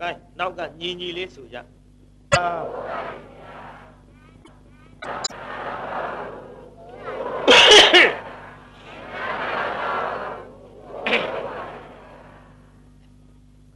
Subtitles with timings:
[0.00, 0.08] ကဲ
[0.38, 1.60] နောက်ကညီညီလေးဆိုကြက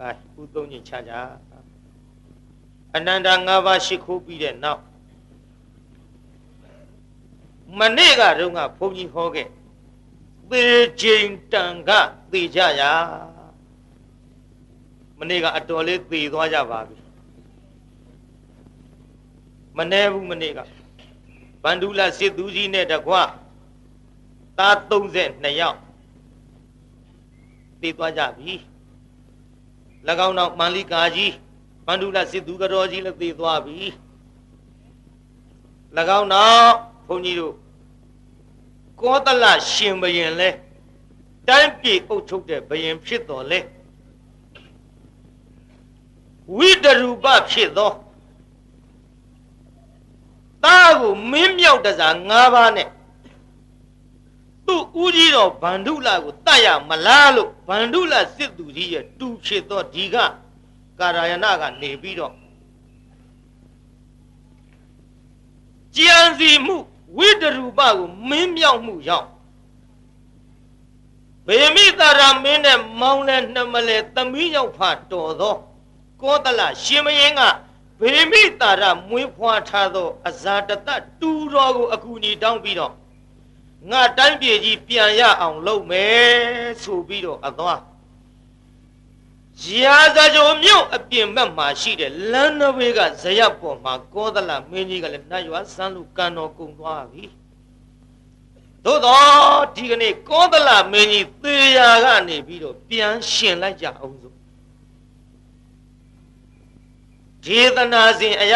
[0.09, 0.11] ဲ
[0.41, 1.13] ဥသုံးညချကြ
[2.97, 4.83] အနန္တ၅ပါးရှိခိုးပြီးတဲ့နောက်
[7.79, 9.49] မနေ့ကတုန်းကဘုန်းကြီးဟောခဲ့
[10.51, 10.65] သေ
[11.01, 11.91] ချိန်တန်က
[12.31, 12.83] သေကြရ
[15.19, 16.99] မနေ့ကအတော်လေးသေသွားကြပါပြီ
[19.77, 20.61] မနေဘူးမနေ့က
[21.63, 23.15] ဗန္ဓုလစစ်သူကြီးနဲ့တကွ
[24.59, 25.79] သား32ယောက်
[27.81, 28.53] သေသွားကြပြီ၎
[30.27, 31.33] င်းတော့မန္လိကာကြီး
[31.87, 33.79] ဗန္ဓုလစစ်သူကတော်ကြီးလည်းသေသွားပြီ၎
[36.19, 36.69] င်းတော့
[37.07, 37.55] ဘုန်းကြီးတို့
[39.01, 40.51] ကောသလရှင်ဘရင်လဲ
[41.49, 43.61] တိုင်းပြည်အုပ်ချုပ်တဲ့ဘရင်ဖြစ်တော်လဲ
[46.57, 47.93] ဝိတရူပဖြစ်သော
[50.65, 52.89] သားကိုမင်းမြောက်တစား၅ပါးနဲ့
[54.67, 60.17] သူ့ဦးကြီးတော်ဗန္ဓုလကိုတတ်ရမလားလို့ဗန္ဓုလစစ်သူကြီးရဲ့တူဖြစ်သောဒီက
[60.99, 62.33] ကာရယနာကနေပြီးတော့
[65.97, 66.77] ကြံစီမှု
[67.17, 69.27] ဝိတရူပကိုမင်းမြောက်မှုရောက်
[71.47, 74.81] ဗေမိတာရမင်းနဲ့မောင်းလဲနှမလဲသမီးရောက်ဖ
[75.11, 75.57] တော်သော
[76.23, 77.41] ကောသလရှင်မင်းက
[78.01, 80.89] ဗေမိတာရမွေးဖွားထားသော အဇာတတ
[81.21, 82.93] တူတော်ကို အကူအညီတောင်းပြီးတော့
[83.91, 86.29] ငါတိုင်းပြည်ကြီးပြန်ရအောင်လုပ်မယ်
[86.83, 87.81] ဆိုပြီးတော့အသွား
[89.83, 97.25] ရာဇကြိုမြို့အပြင်ဘက်မှာရှိတဲ့လမ်းနဘေးကဇယပေါ်မှာကောသလမင်းကြီးကလည်းနတ်ရွာစမ်းလူကံတော်ကုံသွားပြီ
[98.85, 104.38] သို့တော့ဒီကနေ့ကောသလမင်းကြီးသေရာကနေပြီးတော့ပြန်ရှင်လိုက်ကြအောင်စို့
[107.49, 108.55] ဒေသနာစဉ်အရ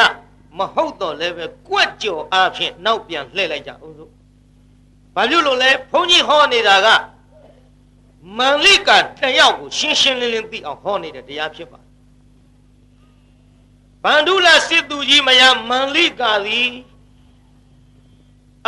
[0.58, 4.11] မဟုတ်တော့လည်းပဲကွက်ကြော်အားဖြင့်နောက်ပြန်လှည့်လိုက်ကြအောင်စို့
[5.14, 6.89] ဘာလို့လို့လဲဘုန်းကြီးဟောနေတာက
[8.39, 11.80] မန်လိကတယောက်ကိုရှင်းရှင်းလင်းလင်းသိအောင်ဟောနေတဲ့တရားဖြစ်ပါ
[14.05, 16.70] ဗန္ဓုလစစ်သူကြီးမယမန်လိကသည်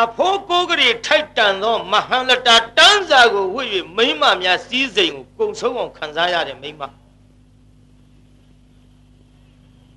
[0.02, 6.82] အဖိုးကိုကလေးထိုက်တန်သောမဟာလတာတန်းစာကိုဝှေ့၍မိမများစည်းစိမ်ကိုကုံဆုံးအောင်ခံစားရတဲ့မိမ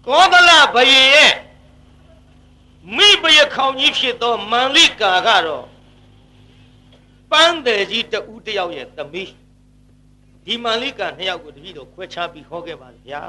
[0.07, 1.33] ကောသလဘယေရဲ့
[2.95, 5.65] မိဘရခေါင်ကြီးဖြစ်သောမန်လိကာကတော့
[7.31, 9.31] ပန်းတယ်ကြီးတဦးတယောက်ရဲ့သမီး
[10.45, 13.21] ဒီမန်လိကနှစ်ယောက်ကိုတပည့်တော်ခွဲခြားပြီးဟောခဲ့ပါဗျာ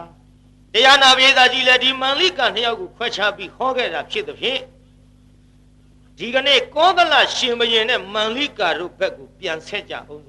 [0.72, 4.60] တရားနာပြေသာကြီးလည်းဒီမန်လိကနှစ်ယောက်ကိုခွဲခြားပြီးဟောခဲ့တာဖြစ်သဖြင့်
[6.18, 10.22] ဒီကနေ့ကောသလရှင်ဘရင်နဲ့မန်လိကာတို့ဘက်ကိုပြန်ဆက်ကြအောင်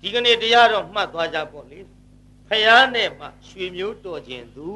[0.00, 1.78] ဒီကနေ့တရားတော်မှတ်သွားကြပေါ့လေ
[2.54, 4.68] ဖယားနဲ့မှရွှေမျိုးတော်ခြင်းသူ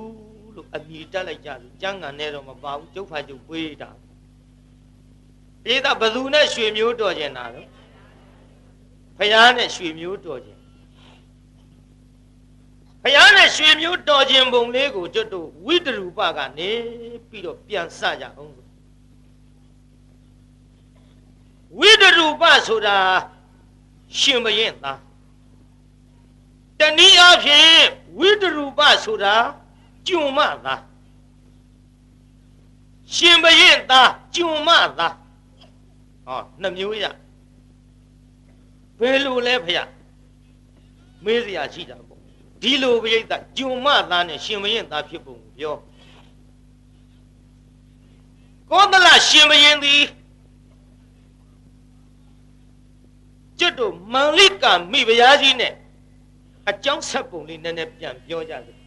[0.55, 3.91] လို့အမိတက်လိုက်ကြလို့ကျမ်းဂန်နဲ့တော့မပါဘူးကျုပ်ဖာကျုပ်ပွေးတာ
[5.73, 7.69] ဧကဘသူနဲ့ရွှေမျိုးတော်ခြင်းတာတော့
[9.19, 10.61] ဖယားနဲ့ရွှေမျိုးတော်ခြင်း
[13.03, 16.71] ဖယားနဲ့ရွှေမျိုးတော်ခြင်းပုံလေးကိုကျွတ်တို့ဝိတရူပကနေ
[17.29, 18.53] ပြီးတော့ပြန်စကြအောင်
[21.79, 22.97] ဝိတရူပဆိုတာ
[24.19, 25.06] ရှင်မရင်သား
[26.81, 27.81] တနည်းအားဖြင့်
[28.19, 29.35] ဝိတရူပဆိုတာ
[30.07, 30.81] ကျွံမသား
[33.15, 35.15] ရှင်ဘရင်သားကျွံမသား
[36.27, 37.05] ဟောနှမျိုးရ
[39.01, 39.79] ဘယ်လိုလဲဖရ
[41.25, 42.21] မေးစရာရှိတာပေါ့
[42.63, 45.77] ဒီလိုပိဋကဂျုံမသားနဲ့ရှင်မရင်သားဖြစ်ပုံကိုပြော
[48.71, 50.03] ကောသလရှင်မရင်သည်
[53.59, 55.73] ကျွတ်တို့မန်လိကမိဖုရားကြီးနဲ့
[56.71, 58.79] အကြောင်းဆက်ပုံလေးနည်းနည်းပြန်ပြောကြစို့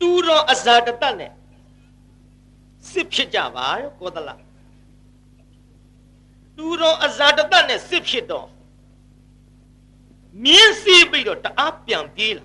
[0.00, 1.32] တူတော်အဇာတတနဲ့
[2.90, 4.30] စစ်ဖြစ်ကြပါရောကောသလ
[6.56, 8.48] တူတော်အဇာတတနဲ့စစ်ဖြစ်တော့
[10.44, 12.44] မြင်းစီးပြီးတော့တအားပြန်ပြေးလာ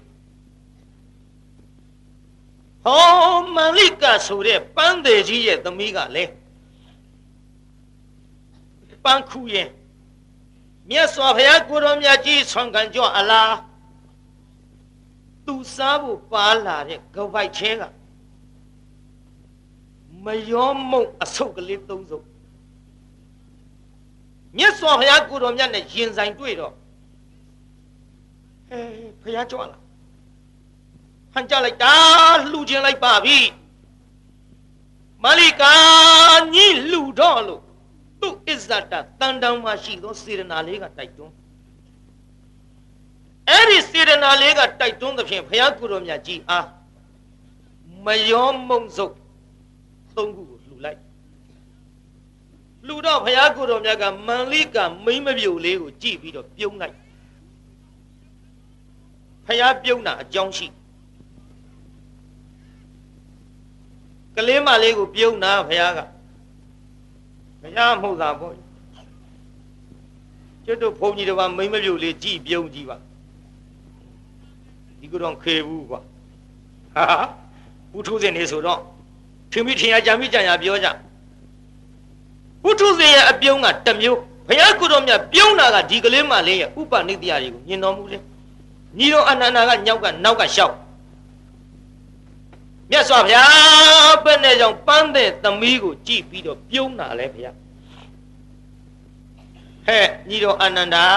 [2.86, 6.32] ဟောမန်လိကဆိုတဲ့ပန်းသေးကြီးရဲ့သမီးကလည်း
[9.04, 9.70] ပန်းခုရင်
[10.90, 13.54] မြတ်စွာဘုရားကိုတော်မြတ်ကြီးဆွမ်းခံကြအလား
[15.46, 17.84] သူစားဖို့ပါလာတဲ့ကပိုက်ချင်းက
[20.26, 22.26] မယောမုံအဆုပ်ကလေးသုံးစုပ်
[24.58, 26.74] မြတ်စွာဘုရားကိုတော်မြတ်နဲ့ရင်ဆိုင်တွေ့တော့
[28.70, 28.80] ဟဲ
[29.22, 29.78] ဘုရားကြွလာ
[31.34, 31.96] ဟန်ကြလိုက်တာ
[32.52, 33.38] လှူခြင်းလိုက်ပါပြီ
[35.24, 35.76] မလိကာ
[36.54, 37.67] ညီလှူတော့လို့
[38.22, 41.34] သူ့အစ္ဆတတန်တောင်မှရှိသောစေရနာလေးကတိုက်တွန်း
[43.50, 46.68] အဲ့ဒီစေတနာလေးကတိုက်တွန်းသဖြင့်ဘုရားကုတော်မြတ်ကြီးအား
[48.06, 49.16] မယောမုံစုပ်
[50.16, 51.00] သုံးခုကိုလှူလိုက်
[52.86, 56.96] လှူတော့ဘုရားကုတော်မြတ်ကမန်လိကမိမ့်မပြုတ်လေးကိုကြည့်ပြီးတော့ပြုံးလိုက်
[59.46, 60.68] ဘုရားပြုံးတာအကြောင်းရှိ
[64.36, 66.00] ကလေးမလေးကိုပြုံးတာဘုရားက
[67.62, 68.54] ဘုရားမှုသာပေါ့
[70.66, 72.98] ကျွတ်တို့ဘုန်းကြီးတစ်ပါးမိမ့်မပြုတ်လေးကြည့်ပြုံးကြည့်ပါ
[75.00, 76.00] ဒီကတော့ခေဘူးကွာ
[76.96, 77.06] ဟာ
[77.92, 78.80] ဘုထုဇင်နေဆိုတော့
[79.52, 80.88] ထင်မိထင်ရကြံမိကြံရပြောကြ
[82.64, 88.22] ဘုထုဇင်ရဲ့အပြုံးကတစ်မျိုးဘုရားကုတော်မြတ်ပြုံးတာကဒီကလေးမလေးရဲ့ဥပနိတ္တရာတွေကိုမြင်တော်မူတယ်
[88.98, 90.76] ညီတော်အနန္ဒာကညောက်ကနောက်ကရှောက်
[92.90, 97.56] မြတ်စွာဘုရားပဲ့နဲ့ကြောင့်ပန်းတဲ့သမီးကိုကြည့်ပြီးတော့ပြုံးတာလဲဘုရား
[99.88, 101.08] ဟဲ့ညီတော်အနန္ဒာ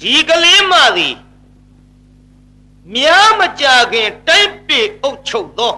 [0.00, 1.16] ဒီကလေးမသည်
[2.94, 5.74] များမကြခင်တိုက်ပေအုပ်ချုပ်သော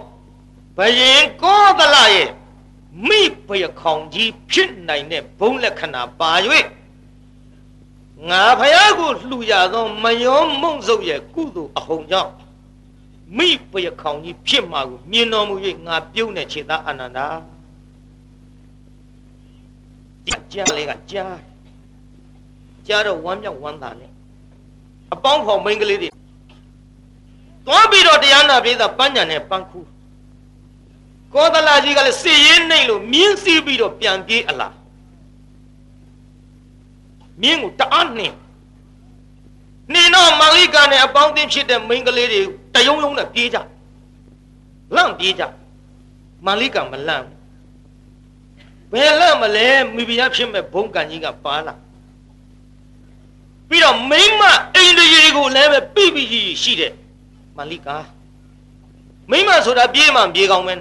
[0.77, 2.31] ဘယင်ကောသလရဲ့
[3.07, 6.33] မိဘရခေါင်ကြီးဖြစ်နိုင်တဲ့ဘုံလက္ခဏာပါ၍
[8.29, 12.33] ငါဖယားကိုလှူရသောမယောမုံစုပ်ရဲ့ကုသိုလ်အဟုန်ကြောင့်
[13.37, 15.55] မိဘရခေါင်ကြီးဖြစ်မှာကိုမြင်တော်မူ၍
[15.87, 17.27] ငါပြုံးတဲ့ခြေသားအနန္ဒာ
[20.25, 21.37] ဒီကြားလေးကကြား
[22.87, 24.11] ကြားတော့ဝမ်းမြောက်ဝမ်းသာနဲ့
[25.15, 26.09] အပေါင်းဖော်မိန်းကလေးတွေ
[27.67, 29.89] သွားပြီးတော့တရားနာပြေးတာပန်းညံနဲ့ပန်းခူး
[31.35, 34.75] ကောသလကြီးကလည်းစစ်ရေးနှိမ့်လို့မြင်းစီးပြီးတော့ပြန်ပြေးအလား
[37.43, 38.37] မြင်းကိုတအားနှင်း
[39.93, 42.43] နှင်းတော့မောင်လိကနဲ့အပေါင်းအသင်းဖြစ်တဲ့မိန်းကလေးတွေ
[42.75, 43.59] တယုံယုံနဲ့ပြေးကြ
[44.95, 45.43] လန့်ပြေးကြ
[46.45, 47.27] မောင်လိကမလန့်
[48.93, 51.75] ဘယ်လန့်မလဲမိဖုရားဖြစ်မဲ့ဘုံကံကြီးကပါလာ
[53.69, 54.43] ပြီးတော့မိမ
[54.75, 56.93] အိန္ဒိယကိုလည်းပဲပြပြရှိရှိတဲ့
[57.59, 57.97] မလိကာ
[59.31, 60.79] မိမဆိုတာပြေးမှပြေးကောင်းမယ်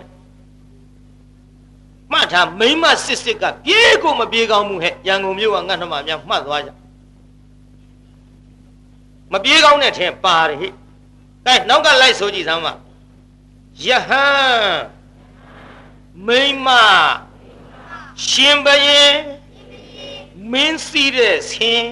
[2.11, 6.69] မှတ်ထားမိမစစ်စစ်ကပြေးကိုမပြေးကောင်းမှုဟဲ့ရန်ကုန်မြို့ကငတ်နှမများမှတ်သွားကြ
[9.31, 10.67] မပြေးကောင်းတဲ့ထဲပါတယ်ဟိ
[11.49, 12.73] ကဲနောက်ကလိုက်ဆိုကြည့်စမ်းပါ
[13.85, 14.73] ယဟန်
[16.27, 16.67] မိမ
[18.27, 19.13] ရှင်ဘရင်
[20.51, 21.89] မင်းစီးတဲ့ဆင်း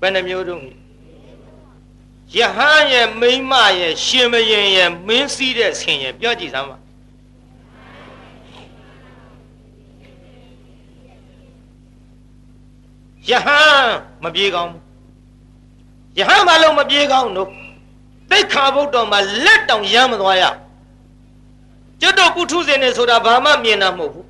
[0.00, 0.64] ဘယ်နှမျိုးတုံး
[2.36, 6.76] ယဟန်ရဲ့မိမရဲ့ရှင်ဘရင်ရဲ့မင်းစီးတဲ့ဆင်းရဲ့ပြောကြည့်စမ်းပါ
[13.28, 13.84] ယဟန်
[14.22, 14.83] မပြေကောင်း
[16.18, 17.48] ယဟန်မလုံးမပြေကောင်းတို့
[18.30, 20.44] တိတ်ခါဘုတ်တော်မှာလက်တောင်ရမ်းမသွားရ
[22.00, 24.26] ကျွတ်တော်ပုထုဇဉ်နေဆိုတာဘာမှမြင်တာမဟုတ်ဘူး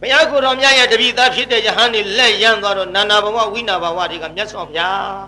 [0.00, 5.22] ဘုရားကိုယ်တော်မြတ်ရဲ့တပည့်သားဖြစ်တဲ့ယဟန်နေလက်ရမ်းသွားတော့နာနာဘဝဝိနာဘဝတွေကမြတ်စွာဘုရား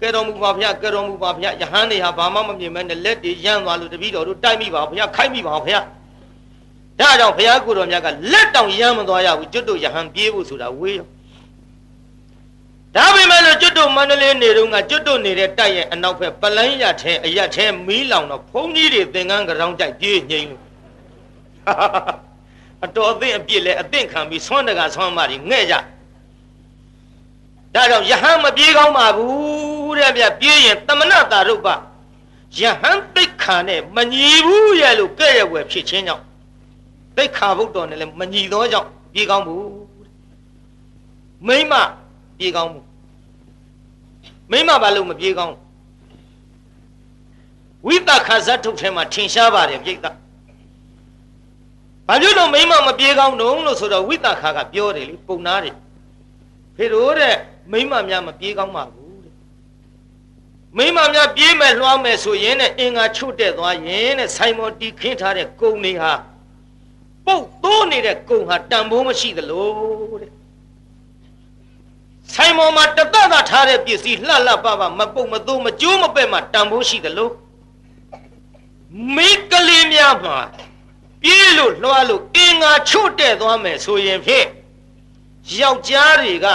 [0.00, 5.84] ကဲတော်မူပါဘုရားကဲတော်မူပါဘုရားယဟန်နေဟာဘာမှမမြင်မဲနဲ့လက်တွေရမ်းသွားလို့တပည့်တော်တို့တိုက်မိပါဘုရားခိုက်မိပါဘုရား
[7.00, 11.06] ဒါကြောင့်ဘုရားကိုယ်တော်မြတ်ကလက်တောင်ရမ်းမသွားရဘူးကျွတ်တော်ယဟန်ပြေးဖို့ဆိုတာဝေးရော
[12.96, 20.62] ဒါပေမဲ့လို့ကျွတ်တို့မန္တလေးနေတုန်းကကျွတ်တို့နေတဲ့တိုက်ရဲ့အနောက်ဘက်ပလန်းရထဲအရက်ထဲမီးလောင်တော့ဘုန်းကြီးတွေသင်္ကန်းကြောင်ကြိုက်ပြေးငိမ့်လို့
[22.84, 25.74] အတော်အသင့်အပြစ်လဲအသင့်ခံပြီးဆွမ်းတကဆွမ်းမတွေငဲ့ကြ
[27.74, 31.68] ဒါကြောင့်ယဟန်မပြေးကောင်းပါဘူးတဲ့ဗျပြေးရင်တမနတာရုပ်ပ
[32.58, 36.24] ယဟန်သိက္ခာနဲ့မညီဘူးရဲ့လို့ကဲ့ရဲ့ွယ်ဖြစ်ချင်းကြောင့်
[37.16, 39.70] သိက္ခာဘုဒ္ဓနဲ့လည်းမညီသောကြောင့်ပြေးကောင်းဘူး
[41.46, 41.74] မိမ
[42.38, 42.80] ပြေးကောင်းမှု
[44.50, 45.54] မိမဘာလို့မပြေးကောင်း
[47.86, 50.06] ဝိသခဇတ်ထုတ်ထဲမှာထင်ရှားပါတယ်ပြိတ္တ
[52.06, 55.76] ဘာဖြစ်လို့မိမမပြေးကောင်းတုံးလို့ဆိုတော့ဝိသခကပြောတယ်လေပုံနာတယ်
[56.76, 57.36] ဖေတို့တဲ့
[57.72, 59.34] မိမများမပြေးကောင်းပါဘူးတဲ့
[60.76, 66.12] မိမများပြေးမဲ့လွှားမဲ့ဆိုရင်တဲ့အင်္ဂါချွတ်တဲ့သွားရင်တဲ့ဆိုင်မော်တီခင်းထားတဲ့ကုံတွေဟာ
[67.26, 69.68] ပုတ်သိုးနေတဲ့ကုံဟာတန်ဖိုးမရှိသလို
[70.20, 70.39] တဲ့ဆို
[72.50, 77.32] င်ပေါ်မှာတသက်သာထားတဲ့ပစ္စည်းလှလှပပမပုတ်မသိုးမကျိုးမပဲ့မှတန်ဖိုးရှိတယ်လို့
[79.14, 80.38] မိကလေးများမှာ
[81.22, 84.46] ပြေးလို့လွှားလို့အင်္ဂါချို့တဲ့သွားမယ်ဆိုရင်ဖြင့်
[85.58, 86.46] ယောက်ျားတွေက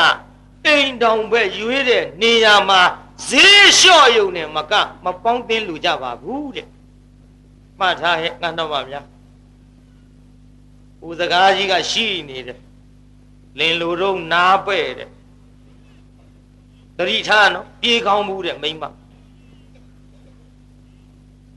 [0.65, 2.81] အိမ်တောင်ပဲရွေးတဲ့နေရာမှာ
[3.29, 4.73] ဈေးလျှော့ယုံနဲ့မက
[5.03, 6.67] မပေါင်းသင်းလူကြပါဘူးတဲ့
[7.79, 9.01] မှတ်ထားဟဲ့ငါတော့ပါဗျာ
[11.05, 12.59] ဦးစကားကြီးကရှိနေတယ်
[13.59, 15.09] လင်လူတို့နားပဲ့တဲ့
[16.97, 18.83] တတိထားနော်ပြေးကောင်းမှုတဲ့မိမ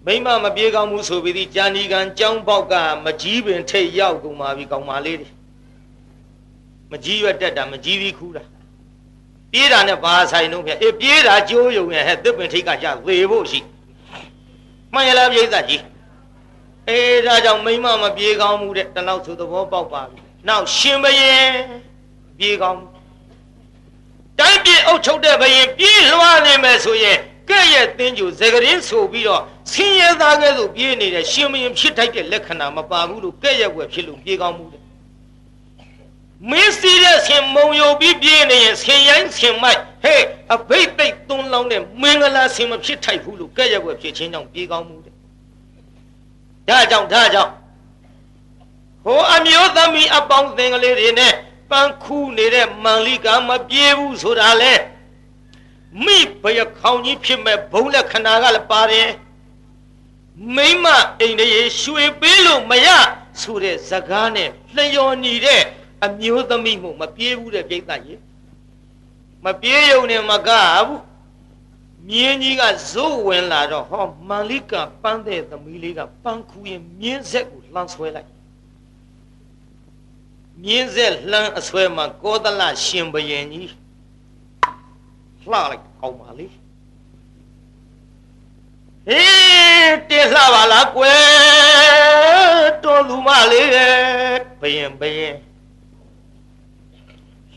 [0.07, 5.29] မိမမပြေးကောင်းမှုဆိုပြီးဒီကြာနီကန်ကြောင်းပေါက်ကမကြီးပင်ထိတ်ရောက်ကုန်ပါပြီကောင်မလေးတွေ
[6.91, 8.45] မကြီးရွက်တက်တာမကြီးပြီးခူးတာ
[9.53, 13.61] ပြေးတာနဲ့ဘာဆိုင်တော့ဗျအေးပြေးတာကြိုးယုံရဲ့ဟဲ့သစ်ပင်ထိတ်ကရသေဖို့ရှိ
[14.93, 15.83] မှန်ရလားပြိဿကြီး
[16.89, 20.19] အေးဒါကြောင့်မိမမပြေးကောင်းမှုတဲ့တလောက်ဆိုသဘောပေါက်ပါပြီ
[20.49, 21.51] နောက်ရှင်ဘရင်
[22.39, 22.81] ပြေးကောင်း
[24.41, 27.19] တိုင်းပြည်အုပ်ချုပ်တဲ့ဘရင်ပြေးလွှားနေမယ်ဆိုရင်
[27.51, 29.43] ကဲ့ရဲ့တင်းကျူဇဂရင်ဆိုပြီးတော့
[29.73, 34.83] ဆင်းရဲသားကဲ့သို့ပြေးနေတဲ့ရှင်ဘရင်ဖြစ်ထိုက်တဲ့လက္ခဏာမပါဘူးလို့ကဲ့ရဲ့ွယ်ဖြစ်လို့ပြေးကောင်းမှုတဲ့
[36.51, 40.23] မင်းစီးတဲ့ဆင်မုံယုံပြီးပြေးနေရင်ဆင်ရိုင်းဆင်မိုက်ဟဲ့
[40.55, 45.15] အဘိတ်သိက်သွန်းလောင်းတဲ့မင်္ဂလာဆင်မဖြစ်ထိုက်ဘူးလို့ကဲ့ရဲ့ွယ်ဖြစ်ချင်းကြောင့်ပြေးကောင်းမှုတဲ့
[46.69, 47.53] ဒါကြောင့်ဒါကြောင့်
[49.05, 51.33] ဟိုအမျိုးသမီးအပေါင်းသင်ကလေးတွေနဲ့
[51.71, 54.75] ပန်းခူးနေတဲ့မန်လိကမပြေဘူးဆိုတာလေ
[56.05, 59.09] မိဘရခေါင်ကြီးဖြစ်မဲ့ဘုံလက်ခဏာကလည်းပါတယ်
[60.57, 60.87] မိမ
[61.21, 61.49] အိမ်တွေ
[61.81, 62.89] ရွှေပေးလို့မရ
[63.41, 65.63] ဆိုတဲ့ဇကားနဲ့လျော်ညီတဲ့
[66.05, 68.21] အမျိုးသမီးမှုမပြေဘူးတဲ့ပြိဿကြီး
[69.45, 70.51] မပြေရုံနဲ့မက
[70.87, 71.01] ဘူး
[72.09, 74.73] မြင်းကြီးကဇိုးဝင်လာတော့ဟောမန်လိက
[75.03, 78.29] ပန်းတဲ့သမီးလေးကပန်းခူရင်မြင်းဆက်ကိုလှမ်းဆွဲလိုက်
[80.65, 83.71] မြင်းဆက်လှမ်းအဆွဲမှာကောသလရှင်ဘယင်ကြီး
[85.43, 93.71] လှလိုက်ကောင်းပါလေဟေးတင်လှပါလားကွယ်တော်လူမလေး
[94.61, 95.37] ဘယင်ဘယင်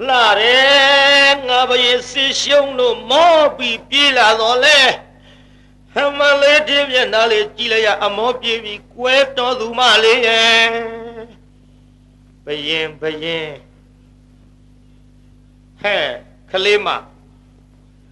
[0.08, 4.80] လှတယ်ငါဘယင်စစ်ရှုံးလို့မောပြီးပြေးလာတော့လေ
[5.94, 11.01] ဟမလေးတင်းမျက်နှာလေးကြည့်လိုက်ရအမောပြေးပြီးကွဲတော်သူမလေးရဲ့
[12.46, 13.50] ဘယင်ဘယင်
[15.82, 16.06] ဟဲ့
[16.52, 16.88] ကလေးမ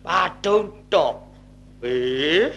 [0.05, 1.15] ဘာတုံးတော့
[1.81, 2.50] ဘေး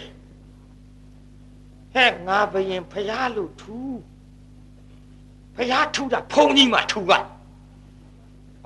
[1.93, 3.97] ဟဲ့ငါဘယင်ဖျားလို့ထူး
[5.55, 7.11] ဖျားထူးတာဖုံကြီးမှထူးက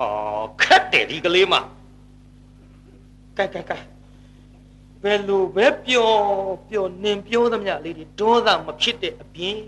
[0.00, 1.54] အော်ခက်တယ်ဒီကလေးမ
[3.36, 3.78] ကဲကဲကဲ
[5.02, 6.18] ဘယ်လိုပဲပျော်
[6.68, 9.58] ပျော်နင်ပြောသမျှလေးတွေဒေါသမဖြစ်တဲ့အပြင်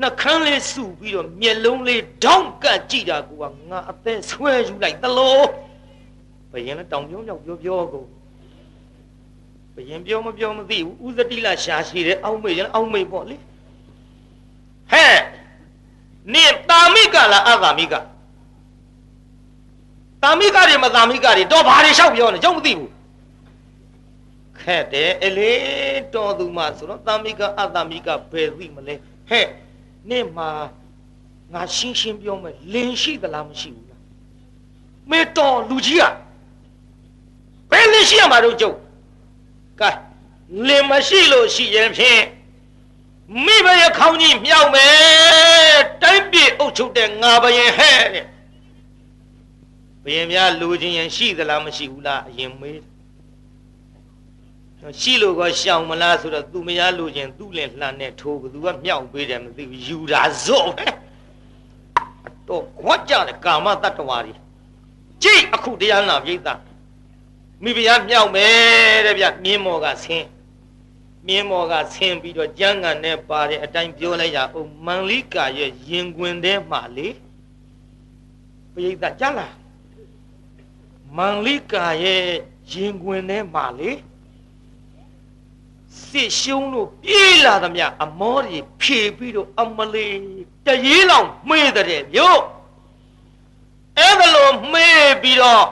[0.00, 3.30] နှခမ်းလေးစုပြီးတော့မျက်လုံးလေးဒေါင့်ကတ်ကြည့်တာက
[3.70, 5.40] ငါအသက်ဆွဲယူလိုက်သလို
[6.52, 8.04] ဘယင်လည်းတောင်ပြုံးရောက်ပြောပြောကို
[9.74, 13.36] ဘယင်ပြောမပြောမသိဘူးဥဇတိလရှာရှိတယ်အောက်မေ့ရင်အောက်မေ့ပေါ့လေ
[14.92, 15.18] ဟဲ့
[16.32, 17.94] နင်တာမိကလားအသာမိက
[20.22, 22.90] တာမိကတွေမတာမိကတွေတော့ဘာတွေလျှောက်ပြောနေကြောက်မသိဘူး
[24.60, 25.52] ခက်တယ်အလေ
[26.14, 28.94] တော်သူမဆိုတော့တာမိကအတာမိကဘယ်သိမလဲ
[29.30, 29.46] ဟဲ့
[30.08, 30.50] နင့်မှာ
[31.52, 34.02] ငါရှင်းရှင်းပြောမယ်လင်ရှိသလားမရှိဘူးလား
[35.10, 36.04] မေတော်လူကြီးက
[37.70, 38.76] ဘယ်လင်ရှိရမှာတော့ကျုပ်
[39.80, 39.90] ကဲ
[40.66, 42.22] လင်မရှိလို့ရှိရင်ဖြင့်
[43.44, 48.26] မိဘရဲ့ခေါင်းကြီးမြောက်မယ်တိုင်းပြည်အုပ်ချုပ်တဲ့ငါဘယင်ဟဲ့တဲ့
[50.04, 52.89] ဘယင်များလူချင်းရင်ရှိသလားမရှိဘူးလားအရင်မေး
[55.00, 60.86] ရှိလို့ကရှောင်မလားဆိုတော့သူမရလို့ချင်းသူ့လင်လှန်နဲ့ထိုးဘသူကမြောက်ပေးတယ်မသိဘူးယူတာဇော့ပဲ
[62.48, 64.34] တော့ခွတ်ကြတယ်ကာမတတ္တဝါတွေ
[65.22, 66.48] ကြိတ်အခုတရားနာပြိဿ
[67.62, 70.26] မိဖုရားမြောက်မယ်တဲ့ဗျမြင်းမော်ကဆင်း
[71.26, 77.08] မြင်းမော်ကဆင်းပြီးတော့ကျမ်းဂန်နဲ့ပါတဲ့အတိုင်းပြောလိုက်ရအောင်မန်လိကာရဲ့ရင်ခွင်ထဲမှာလေ
[78.74, 79.54] ပြိဿကြားလား
[81.16, 82.22] မန်လိကာရဲ့
[82.72, 83.90] ရင်ခွင်ထဲမှာလေ
[86.08, 90.16] စစ်ရှုံးလို့ပြေးလာသမျှအမောတွေဖြေပြီးတော့အမလေး
[90.66, 92.40] တရေလောင်မှေးတဲ့မြို့
[93.98, 95.66] အဲ့ဒါလိုမှေးပြီးတော့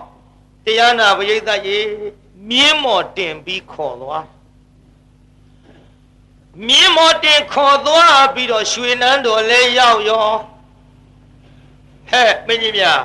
[0.65, 1.79] တရားနာပရိသတ်ရေ
[2.49, 4.27] မြင်းမော်တင်ပြီးခေါ်သွား
[6.67, 10.29] မြင်းမော်တင်ခေါ်သွားပြီးတော့ရွှေနန်းတော်လဲရောက်ရော
[12.11, 13.01] ဟဲ့မင်းကြီးများ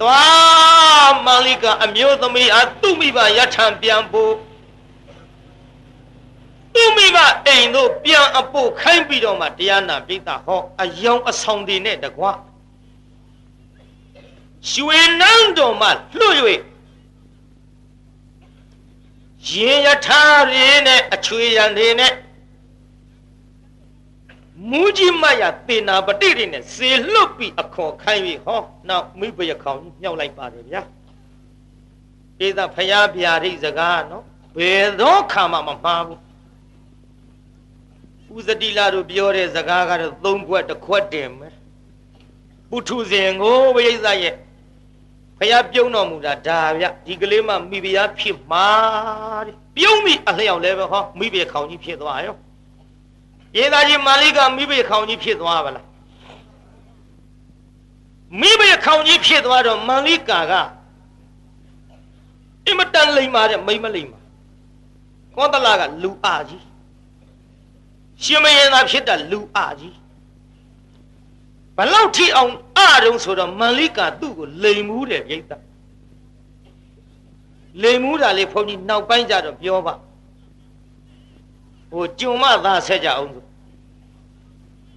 [0.00, 4.32] သွားမန္လိကအမျိုးသမီးအားသူ့မိဘရထံပြန်ဖို့
[6.78, 12.32] သူ့မိဘအိမ်တို့ပြန်အဖို့ခိုင်းပြီးတော့မှတရားနာပိသဟောအယောင်အဆောင်တွေနဲ့တကွာ
[14.70, 16.36] ရွှေနန်းတော်မှလွှတ်၍
[19.50, 22.12] ရင်ရထားရင်းနဲ့အချွေရန်တွေနဲ့
[24.70, 30.82] မူးကြီးမရသေနာပတိတွေနဲ့စေလွတ်ပြီးအခေါ်ခိုင်းပြီးဟောနောက်မိဘရခေါင်မြောက်လိုက်ပါတယ်ဗျာ
[32.46, 34.24] ဧသဖယားဗျာဒိစကားနော်
[34.56, 36.27] ဘယ်တော့ခါမှမမှားဘူး
[38.36, 41.54] ဥဇတိလာတို့ပြောတဲ့စကားကတော့သုံးခွက်တစ်ခွက်တင်မယ်
[42.70, 44.34] ပုထုဇဉ်ကိုဘိယိသရဲ့
[45.38, 48.68] ဖယားပြုံးတော်မူတာဒါဗျဒီကလေးမှမိဖုရားဖြစ်မှာ
[49.46, 52.36] တဲ့ပြုံးမိအလျောက်လဲပဲဟောမိဖုရားခေါင်ကြီးဖြစ်သွားရော
[53.56, 55.86] ရေသားကြီးမာလိကမိဖုရားခေါင်ကြီးဖြစ်သွားပါလား
[58.40, 60.52] မိဖုရားခေါင်ကြီးဖြစ်သွားတော့မာလိကာက
[62.66, 64.18] အင်မတန်လိမ္မာတဲ့မိမလိမ္မာ
[65.36, 66.67] ကောသလကလူအားကြီး
[68.24, 69.96] ရှင်မယင်သာဖြစ်တာလူအားကြီး
[71.76, 75.52] ဘလောက်ထိအောင်အားတုံးဆိုတော့မန္လိကာသူ့ကိုလိမ်မှုတယ်ပြိတ္တ
[77.82, 79.94] လိမ်မှုတာလေဘုန်းကြီးနောက်ပိုင်းကျတော့ပြောပါ
[81.92, 83.44] ဟိုကျွံမသားဆက်ကြအောင်ဆို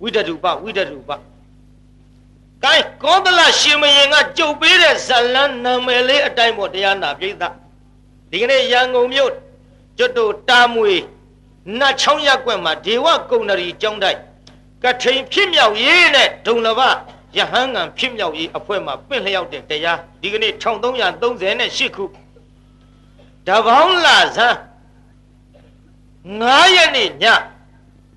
[0.01, 1.11] ဝိတတုပဝိတတုပ
[2.63, 7.43] ကဲကောသလရှင်မယင်ကကြုတ်ပေးတဲ့ဇလန်းနာမည်လေးအတိုင်းပေါ်တရားနာပြိတ္တ
[8.31, 9.31] ဒီကနေ့ရန်ကုန်မြို့
[9.97, 10.95] ကျွတ်တို့တာမွေ
[11.79, 14.19] နတ်ချောင်းရက်ကွက်မှာဒေဝကုဏရီကျောင်းတိုက်
[14.83, 16.81] ကထိန်ဖြစ်မြောက်ရေးနဲ့ဒုံလဘ
[17.37, 22.05] ယဟန်ငံဖြစ်မြောက်ရေးအဖွဲ့မှာပင့်လျောက်တဲ့တရားဒီကနေ့1338ခု
[23.47, 24.57] တပေါင်းလာဇန်း
[26.41, 27.25] 9ရက်နေ့ည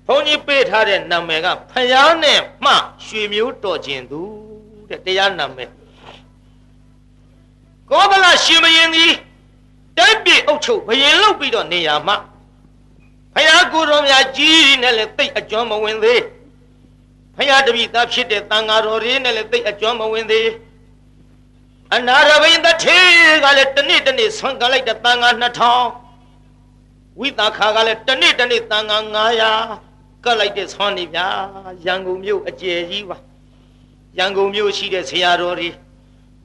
[0.07, 2.71] ဘုန်းကြီးပေးထားတဲ့နာမည်ကဖယားနဲ့မှ
[3.05, 4.21] ရွှေမျိုးတော်ကျင်သူ
[4.89, 5.69] တဲ့တရားနာမည်
[7.89, 9.15] ကောသလရှင်မင်းကြီး
[9.97, 12.15] တိုက်ပြည်အုပ်ချုပ်ဘယင်လုပ်ပြီးတော့နေရမှာ
[13.35, 16.21] ဖယားကိုယ်တော်များကြီးနဲ့လည်းတိတ်အကျွမ်းမဝင်သေး
[17.37, 20.49] ဖယားတပည့်သားဖြစ်တဲ့တန်ဃာတော်တွေနဲ့လည်းတိတ်အကျွမ်းမဝင်သေး
[21.95, 22.99] အနာရဘိန်တထေ
[23.43, 25.29] ကလည်းတနေ့တနေ့ဆွမ်းကလိုက်တဲ့တန်ဃာ
[26.01, 28.97] 2000ဝိသခါကလည်းတနေ့တနေ့တန်ဃာ
[29.61, 31.27] 900ကတ်လိုက်တဲ့ဆွမ်းနေဗျာ
[31.85, 33.17] ရန်ကုန်မြို့အကျယ်ကြီးပါ
[34.17, 35.69] ရန်ကုန်မြို့ရှိတဲ့ဆရာတော်တွေ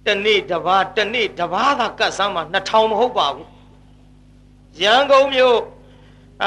[0.07, 3.47] တနေ့တစ်ပါးတနေ့တစ်ပါးသာကတ်ဆမ်းမှာ2000မဟုတ်ပါဘူး
[4.83, 5.59] ရန်ကုန်မြို့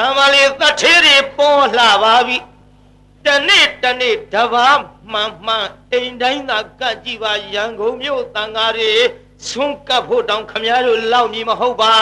[0.01, 2.37] အမလီသတ်သေးတွေပေါ်လှပါပြီ
[3.25, 4.81] တနေ့တနေ့တပါး
[5.11, 8.91] မှန်မှန်အိမ်တိုင်းသာကတ်ကြည့်ပါရန်ကုန်မြို့တန်ဃာတွေ
[9.47, 11.93] ဆွန့်ကပ်ဖို့တောင်ခမည်းတော်လောက်မည်မဟုတ်ပါ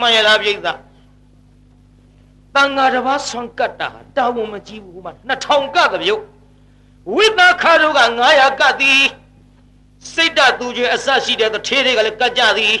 [0.00, 6.22] မှန်ရလားပြိဿတန်ဃာတစ်ပါးဆွန့်ကပ်တာတာဝန်မကြီးဘူးမှ2000ကတ်ကြုတ်
[7.14, 9.02] ဝိသခါတို့က900ကတ်သည်
[10.12, 12.74] စိတ်တသူချင်းအစရှိတဲ့တထေးတွေကလည်းကတ်ကြသည်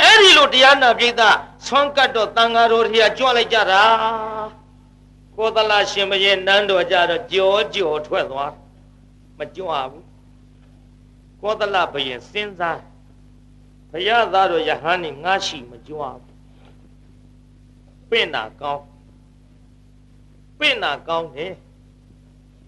[0.00, 1.22] အဲ့ဒီလိုတရားနာပိဋက
[1.66, 3.82] ဆွမ်းကတ်တော့တန်ဃာတော်တွေကကြွလိုက်ကြတာ
[5.36, 8.52] ကိုသလရှင်မရဲ့နန်းတော်ကြတော့ကြောကြောထွက်သွား
[9.38, 10.04] မကြွဘူး
[11.40, 12.80] ကိုသလဘယင်စဉ်းစား
[13.90, 16.22] ဘုရားသားတော်ယဟန်นี่ငါရှိမကြွဘူး
[18.10, 18.82] ပင့်နာကောင်း
[20.58, 21.54] ပင့်နာကောင်းတယ်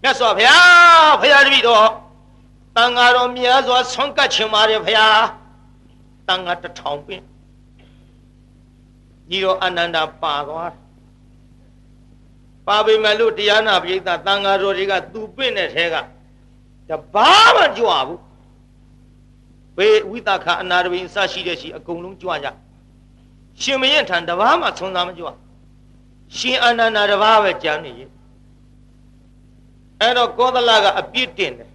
[0.01, 1.87] မြတ်စွာဘုရားဘုရားတပည့်တော်
[2.75, 5.21] တန်ဃာတော်များစွာဆွမ်းကတ်ချင်ပါတယ်ဘုရား
[6.29, 7.23] တန်ဃာတစ်ထောင်ပင့်
[9.29, 10.73] ညီတော်အနန္ဒာပါသွား
[12.67, 15.95] ပါပေမဲ့လို့တရားနာပိဋကတန်ဃာတော်တွေကသူပင့်တဲ့ထဲက
[16.89, 18.19] တဘာမှကြွဘူး
[19.77, 22.47] ဘေးဝိသခအနာရဝိစရှိတဲ့ရှိအကုန်လုံးကြွကြ
[23.61, 25.27] ရှင်မရင်ထံတဘာမှသုံးစားမကြွ
[26.37, 28.09] ရှင်အနန္ဒာတဘာပဲကြံနေရဲ့
[30.01, 31.68] အဲ့တော့ကောသလကအပြစ်တင်တယ်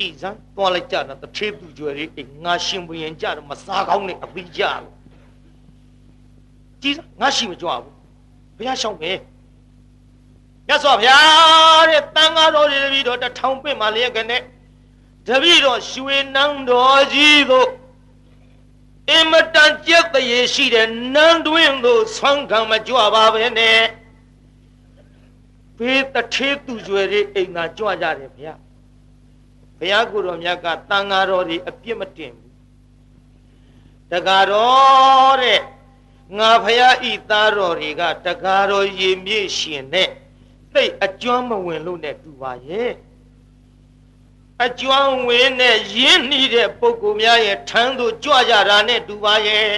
[0.00, 2.10] ကြည်စမ်းတွားလိုက်ကြတာတထေးသူကျွယ်လေး
[2.44, 4.94] ငါရှင်ဘုရင်ကြတော့မစားကောင်းနဲ့အပိကြလို့
[6.82, 7.94] ကြည်စမ်းငါရှိမကြွဘူး
[8.56, 9.18] ဘုရားရှောင်းမယ်
[10.66, 14.38] မြတ်စွာဘုရားတဲ့တန်ဃာတော်တွေတပည့်တော်တထောင်ပင့်မှလျက်ကနေ
[15.26, 17.68] တပည့်တော်ရွှေနန်းတော်ကြီးတို့
[19.10, 23.80] အင်မတန်ကြက်တရေရှိတဲ့နန်းတွင်သို့ဆွမ်းခံမကြွပါပဲနဲ့
[25.78, 28.54] ဘေးတထေးသူကျွယ်တွေအိမ်သာကြွကြတယ်ဗျာ
[29.80, 32.52] ဘုရားကိုယ်တော်မြတ်ကတန်ဃာတော်တွေအပြစ်မတင်ဘူး
[34.10, 35.60] တကားတော်တဲ့
[36.38, 40.08] ငါဖရာဤသားတော်တွေကတကားတော်ရေမြေရှင်နဲ့
[40.72, 42.92] သိအကျွမ်းမဝင်လို့နဲ့တူပါရဲ့
[44.64, 49.70] အကျွမ်းဝင်နဲ့ရင်းနှီးတဲ့ပုဂ္ဂိုလ်များရဲ့ထမ်းသူကြွကြတာနဲ့တူပါရဲ့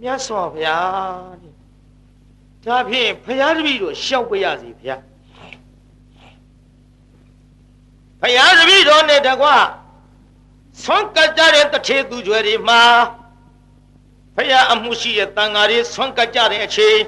[0.00, 1.52] မြတ်စွာဘုရား
[2.64, 5.02] ဒါဖြင့်ဖရာတပည့်တို့ရှောက်ပြရစီဘုရား
[8.22, 9.48] ဖရာတပည့်တော်နဲ့တကွ
[10.82, 12.82] ဆွမ်းကကြတဲ့တထေသူကျွယ်တွေမှာ
[14.36, 16.98] ဖရာအမှုရှိတဲ့တန်ဃာတွေဆွမ်းကကြတဲ့အချိန်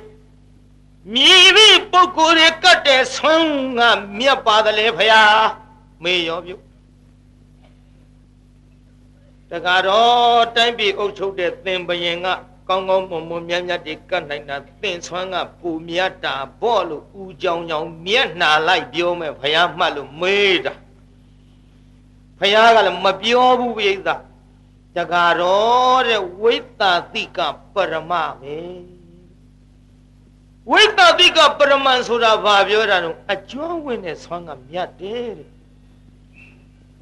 [1.15, 3.49] မြည်ပြီးပုဂ္ဂိုလ်တွေကတ်တဲ့ဆွမ်း
[3.79, 3.81] က
[4.19, 5.23] မြတ်ပါတယ်လေဖရာ
[6.03, 6.57] မေရောပြု
[9.51, 12.27] တကားတော့တိုင်းပြည်အုပ်ချုပ်တဲ့သင်ဘယင်က
[12.69, 20.84] ကောင်းကောင်းမွန်မွန်မြတ်မြတ်တွေကတ်နိုင်တာသင်ဆွမ်းကပူမြတ်တာဘော့လို့ဦးကြောင်ကြောင်မျက်နှာလိုက်ပြောမယ်ဖရာမှတ်လို့မေးတာဖ
[22.55, 23.97] ရာကလည်းမပြောဘူးပြိဿ
[24.97, 27.39] တကားတော့တဲ့ဝိသတိက
[27.75, 28.59] ပရမပဲ
[30.71, 35.49] ဝိသတိကပရမန်ဆိုတာဘာပြောတာတော့အကျွမ်းဝင်တဲ့ဆွမ်းကမြတ်တယ်တဲ့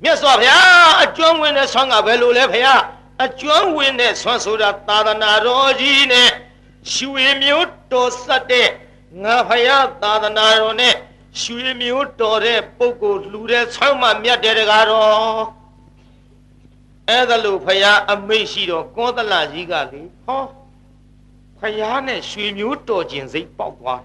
[0.02, 2.74] မြတ်စွာဘုရားအကျွမ်းဝင်တဲ့ဆွမ်းကဘယ်လိုလဲဖရာ
[3.24, 6.30] အကျွမ်းဝင်တဲ့ဆွမ်းဆိုတာသာသနာတော်ကြီးနဲ့
[6.94, 8.68] ရွှေမျိုးတော်ဆက်တဲ့
[9.22, 10.94] ငါဖရာသာသနာတော်နဲ့
[11.40, 15.10] ရွှေမျိုးတော်တဲ့ပုဂ္ဂိုလ်လှူတဲ့ဆွမ်းမှမြတ်တဲ့တကားတော်
[17.08, 20.42] အဲ့ဒါလို့ဖယားအမိတ်ရှိတော့ကောသလကြီးကလေဟော
[21.58, 24.02] ဖယားနဲ့ရွှေမျိုးတော်ကျင်စိတ်ပေါက်သွား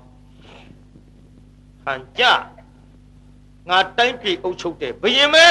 [1.83, 2.23] ဟန်ကြ
[3.69, 5.49] ငါတိုင်းပြည်အုပ်ချုပ်တယ်ဘယင်မဲ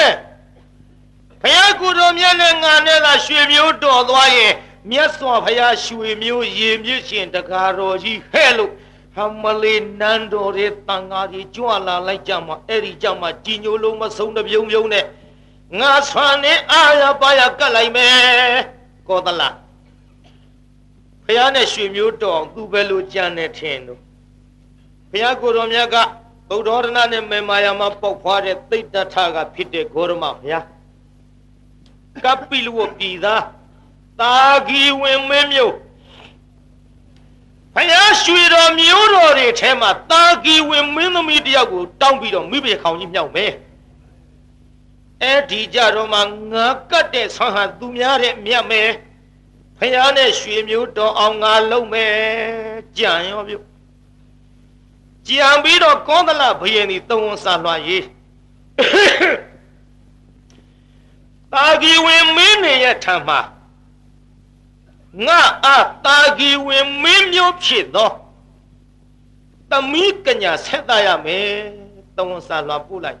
[1.41, 4.53] ဖယားကိုတော်မြတ်နဲ့ငါနဲ့သာရွှေမျိုးတော်သွားရင်
[4.89, 8.71] မြတ်စွာဘုရားရွှေမျိုးရေမြစ်ရှင်တကားတော်ကြီးဟဲ့လို့
[9.17, 15.05] ဟမလေးနန်းတော်ရဲ့တန်ဃာကြီးကြွလာလိုက်ကြမှာအဲ့ဒီကြမှာကြီးညိုလုံးမဆုံးတပြုံပြုံနဲ့
[15.79, 18.13] ငါဆွမ်းနေအာရပါရကတ်လိုက်မယ်
[19.07, 19.41] ကောသလ
[21.25, 23.99] ဘုရားနဲ့ရွှေမျိုးတော်သူပဲလို့ကြံနေထင်တို့
[25.11, 25.95] ဘုရားကိုယ်တော်မြတ်က
[26.49, 30.65] ဗုဒ္ဓရဏနဲ့မေမာယာမှာပေါက်ဖွားတဲ့သိတ္တထကဖြစ်တဲ့ဂေါရမဘုရား
[32.23, 33.43] ကပ္ပိလဝပြည်သား
[34.19, 34.35] တာ
[34.69, 35.75] ဂီဝင်မင်းမျိုး
[37.79, 43.51] ဖယားရွှေတော်မျိုးတော်တွေထဲမှာတာဂီဝင်မင်းသမီးတယောက်ကိုတောင်းပြီးတော့မိဘခေါင်ကြီးမြောက်မယ်
[45.21, 46.19] အဲ့ဒီကြတော့မှ
[46.53, 48.89] ငါကတ်တဲ့ဆွမ်းဟာသူများတဲ့မြတ်မယ်
[49.77, 52.15] ဖယားနဲ့ရွှေမျိုးတော်အောင်ငါလုံးမယ်
[52.97, 53.57] ကြံရောပြု
[55.27, 58.05] ကြံပြီးတော့ကောသလဘယင်ဒီသုံးဝန်စာလွှာရေး
[61.53, 63.39] တာဂီဝင်မင်းနေရဲ့ထံမှာ
[65.25, 68.11] ငါအာတာဂီဝင်မင်းမျိုးဖြစ်သော
[69.69, 71.47] သမီးကညာဆက်သားရမယ်
[72.15, 73.19] တဝန်စာလွာပို့လိုက်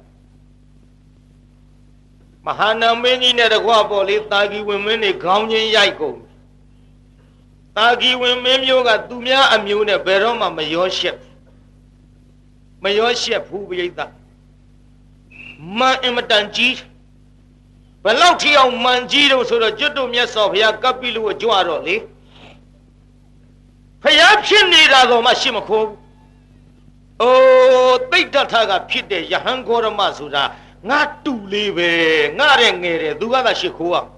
[2.45, 6.17] မဟာနာမင်းကြီးနဲ့တကွပေါ့လေတာဂီဝင်မင်းနေခေါင်းချင်းရိုက်ကုန်
[7.75, 11.17] တာဂီဝင်မင်းမျိုးကသူများအမျိုးနဲ့ဘယ်တော့မှမရောရှက်
[12.83, 13.99] မရောရှက်ဘူးပြိဿ
[15.77, 16.73] မန်အင်မတန်ကြီး
[18.07, 21.95] ဘလောက်ထီအောင်မှန်ကြီးတော့ဆိုတော့ကျွတ်တို့မြတ်စွာဘုရားကပ်ပြီလို့ကြွတော့လေ
[24.01, 25.97] ဖယားဖြစ်နေတာတော့မှရှင်းမခိုးဘူး။
[27.21, 30.43] အိုးတိတ်တထကဖြစ်တဲ့ယဟန်ဂေါရမဆိုတာ
[30.89, 31.89] ငါတူလေးပဲ
[32.39, 34.09] ငါတဲ့ငယ်တယ်သူကသာရှင်းခိုးအောင်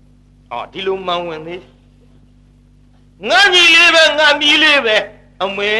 [0.52, 1.62] ။အော်ဒီလိုမှန်ဝင်သေး
[3.28, 4.96] ငါညီလေးပဲငါမီးလေးပဲ
[5.44, 5.72] အမေ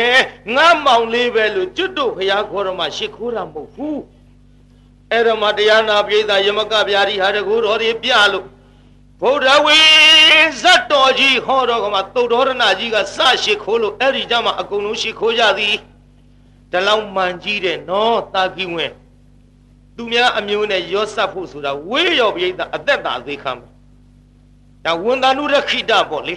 [0.55, 3.99] ငါမောင်လေးပဲလို့ကျွတ်တို့ဖယားဂေါရမရှင်းခိုးတာမဟုတ်ဘူး။
[5.11, 8.47] အဲ့တော့မှတရားနာပိဿယမကဗျာဒီဟာတကူတော်တွေပြလို့
[9.21, 9.79] ဗုဒ္ဓဝေ
[10.63, 15.77] ဇတ်တော်ကြီးဟောတော်ကမှသုတ်တော်ရဏကြီးကစရှိခိုးလို့အဲ့ဒီကြမှာအကုန်လုံးရှိခိုးကြသည်
[16.73, 18.93] တလောင်းမှန်ကြီးတဲ့နော်တာကီဝင်
[19.97, 23.71] သူများအမျိုးနဲ့ရောစပ်ဖို့ဆိုတာဝေးရောပိဿအသက်သာသေးခံမယ်
[24.85, 26.37] ဒါဝန်တန်ုရခိတပေါ့လေ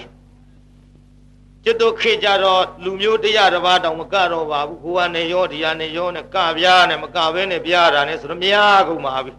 [1.68, 8.56] ကျွတ်တို့ခေကြတော့လူမျိုးတရားတစ်ပါးတောင်မကတော့ပါဘူးဟိုကနေရောဒီကနေရောနဲ့ကပြားနဲ့မကဘဲနဲ့ပြားတာနဲ့ဆိုတော့မရ
[8.88, 9.38] ကုန်ပါဘူး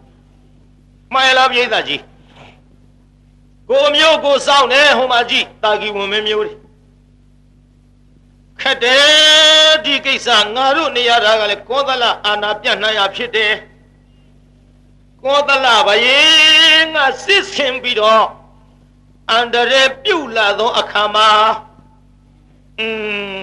[1.13, 2.01] မှန်ရလားပြိဿကြီး
[3.69, 6.53] ကိုမျိုးကိုစောင့်နေဟိုမှာကြည့်တာကီဝင်မင်းမျိုးတွေ
[8.61, 13.53] ခက်တယ်ဒီကိစ္စငါတို့နေရတာကလည်းကောသလအာနာပြန့်နှံ့ရဖြစ်တယ်
[15.23, 16.19] ကောသလဘယေ
[16.93, 18.25] ငါစစ်ဆင်ပြီးတော့
[19.31, 21.29] အန္တရာယ်ပြုတ်လာသောအခါမှာ
[22.79, 22.87] อื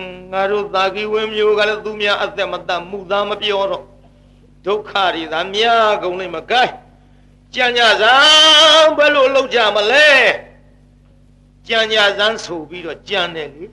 [0.03, 3.85] มငါတို့သာကီဝင်းမျိုးကလည်းသူများအသက်မတတ်မှုသားမပြောတော့
[4.67, 6.75] ဒုက္ခတွေသာများကုန်လိမ့်မကိုင်း
[7.55, 10.09] ကြံ့ကြစမ်းဘယ်လိုလုပ်ကြမလဲ
[11.69, 13.65] ကြံ့ကြစမ်းဆိုပြီးတော့ကြံတယ်လေ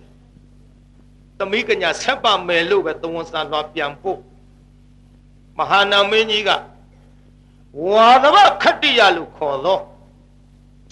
[1.38, 4.20] သမီးကညာဆက်ပါမယ်လို့ပဲသဝန်စာလွှာပြန်ဖို့
[5.58, 6.50] မဟာနာမင်းကြီးက
[7.90, 9.82] ဝါသဘခတ္တိယလို့ခေါ်တော့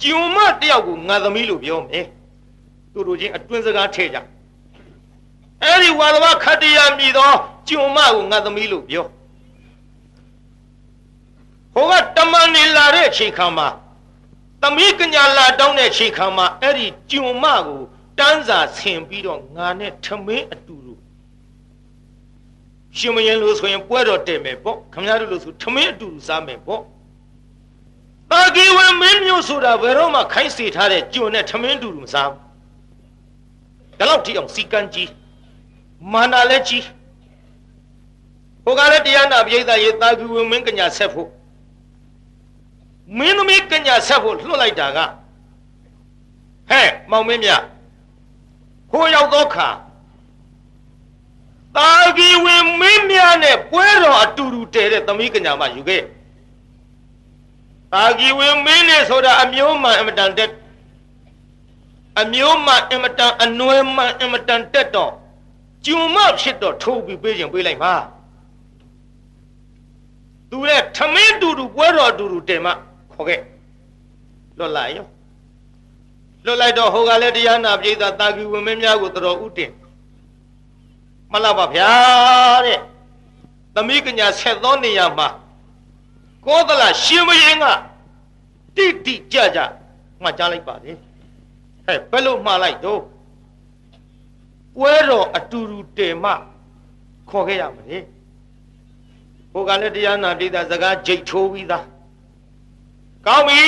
[0.04, 2.06] ကျုံမတယောက်ကိုငါသမီးလို့ပြောမယ်
[2.92, 4.20] သူတို့ချင်းအတွင်းစကားထည့်ကြ
[5.64, 7.32] အဲ့ဒီဝါသဘခတ္တိယမြည်သော
[7.70, 9.06] ကျုံမကိုငါသမီးလို့ပြော
[11.74, 13.68] ဟိုကတမန်နေလာတဲ့အချိန်ခါမှာ
[14.62, 17.82] သမီးကညာလာတောင်းတဲ့အချိန်ခါမှာအဲ့ဒီကျုံမကို
[18.20, 20.94] တန်းစာဆင်ပြီးတော့ငါနဲ့ထမင်းအတူတူ
[22.98, 26.82] ရှင်မရင်လို့ဆိုရင်ပွဲတော်တည်မယ်ပေါ့ခမရတို့လို့ဆိုထမင်းအတူတူစားမယ်ပေါ့
[28.32, 35.10] တာကီဝမင်းမျိုးဆိုတာဘယ်တော့မှခိုင်းစေထားတဲ့ကျုံနဲ့ထမင်းအတူတူမစားဘူးဒါတော့ထိအောင်စီကန်းကြီး
[36.10, 36.86] မာနာလည်းကြီး
[38.64, 41.30] ဟိုကလည်းတရားနာပိဋကရေးတာကီဝမင်းကညာဆက်ဖို့
[43.18, 45.00] မင်းသမီးကညာဆက်ဖို့လွှတ်လိုက်တာက
[46.70, 47.50] ဟဲ့မောင်မင်းမြ
[48.92, 49.70] ခိုးရောက်သောခါ
[51.76, 56.02] တာဂီဝင်မင်းများနဲ့ပွဲတော်အတူတူတည်တဲ့သမီးကညာမယူခဲ့
[57.94, 60.52] တာဂီဝင်မင်းနဲ့ဆိုတာအမျိုးမှန်အမတန်တက်
[62.22, 65.14] အမျိုးမှန်အမတန်အနွယ်မှန်အမတန်တက်တော့
[65.86, 67.94] ကျုံမဖြစ်တော့ထိုးပြီးပေးခြင်းပေးလိုက်ပါ
[70.50, 72.72] သူရဲ့ထမင်းတူတူပွဲတော်အတူတူတည်မှ
[73.14, 73.42] ခေါ်ခဲ့
[74.58, 75.08] လွတ်လိုက်ရော
[76.46, 79.72] လွတ်လိုက်တော့ဟိုကလည်းတရားနာပြေသာတာကီဝင်မင်းများကိုတော်ဥတင်
[81.32, 81.92] မလားပါဗျာ
[82.66, 82.80] တဲ့
[83.76, 85.28] သမီးကညာဆက်သောနေရာမှာ
[86.46, 87.66] ကောသလရှင်မရင်က
[88.76, 89.60] တိတိကြကြ
[90.24, 90.92] မှတ်ကြားလိုက်ပါလေ
[91.86, 93.02] ဟဲ့ဘယ်လိုမှားလိုက်တော့
[94.76, 96.32] ပွဲတော်အတူတူတည်မှ
[97.30, 97.98] ခေါ်ခဲ့ရမလဲ
[99.52, 101.86] ဟိုကလည်းတရားနာပိသစကားကြိတ်ထိုးပြီးသား
[103.26, 103.62] ကောင်းပြီ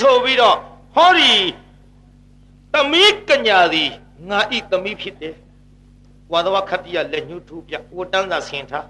[0.00, 0.56] ဆိုပြီးတော့
[0.94, 1.32] ဟောဒီ
[2.72, 3.90] သမီးကညာသည်
[4.28, 5.34] ငါဤသမီးဖြစ်တယ်
[6.32, 8.86] ဝါသဝခတ္တိယလက်ညှိုးထိုးပြဟိုတန်းသာဆင်ထား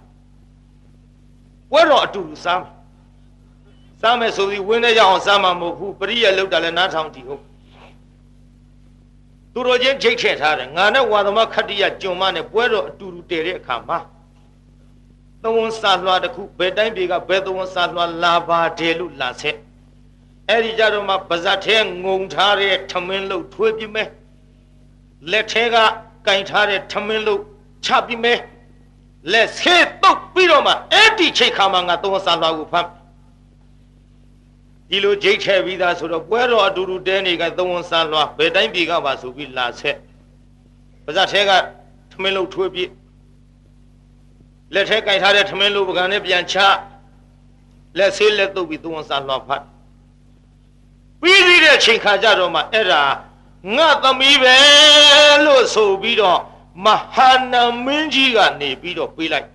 [1.71, 2.73] ပွဲတော်အတူတူစားမယ်
[4.01, 7.43] စားမယ်ဆိုပြီးဝင်းနေကြအောင်စားမှာမဟုတ်ဘူးပရိယလောက်တာလည်းနားထောင်ကြည့်ဟုတ်
[9.53, 13.99] သူတို့ချင်းချိတ်ထည့်ထားတယ်ငါနဲ့ဝါသမခတ္တိယကြုံမနဲ့ပွဲတော်အတူတူတည်တဲ့အခါမှာ
[15.43, 19.57] သဝန်းစာလွှာတစ်ခုဘယ်တိုင်းပြေကဘယ်သဝန်းစာလွှာလာပါတယ်လို့လာဆက်
[20.49, 24.09] အဲ့ဒီကြတော့မှပါဇက်ထဲငုံထားတဲ့ထမင်းလို့ထွေးပြမယ်
[25.31, 25.77] လက်ထဲက
[26.27, 27.41] ကင်ထားတဲ့ထမင်းလို့
[27.85, 28.39] ချပြမယ်
[29.33, 32.89] လက်ဆေးတုတ်ပြီးတော့မှအဲ့ဒီချိန်ခါမှာငါသဝန်းစာလွှာကိုဖမ်း
[34.91, 39.97] ဒီလိုဂျိတ်ထဲပြီးသားဆိုတော့ပွဲတော်အတူတူတဲနေကသဝန်းစာလွှာဘယ်တိုင်းပြေကပါဆိုပြီးလာဆက်
[41.05, 41.51] ပါဇက်ထဲက
[42.13, 42.81] ထမင်းလို့ထွေးပြ
[44.75, 46.57] လက်ထဲကင်ထားတဲ့ထမင်းလို့ပကံနဲ့ပြန်ချ
[47.99, 49.63] လက်ဆေးလက်တုပ်ပြီးသဝန်းစာလွှာဖတ်
[51.21, 53.03] ပြီးသေးတဲ့ချိန်ခါကြတော့မှအဲ့ဒါ
[53.77, 54.57] ငါသမီးပဲ
[55.45, 56.41] လို့ဆိုပြီးတော့
[56.85, 59.47] မဟာနာမင်းကြီးကနေပြီးတော့ပေးလိုက်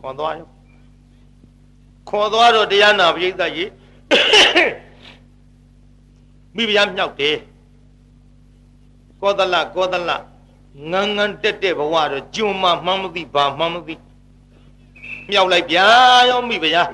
[0.00, 0.48] ခွန်သွားရော
[2.08, 3.70] ခေါ်သွားတော့တရားနာပရိသတ်ကြီး
[6.54, 7.36] မိဖုရားမြောက်တယ်
[9.20, 10.10] ကောသလကောသလ
[10.90, 13.94] ငန်းငန်းတက်တဲ့ဘဝတော့ကျွန်းမမှန်းမသိဘာမှန်းမသိ
[15.30, 15.86] မြောက်လိုက်ဗျာ
[16.28, 16.88] ရောမိဖုရား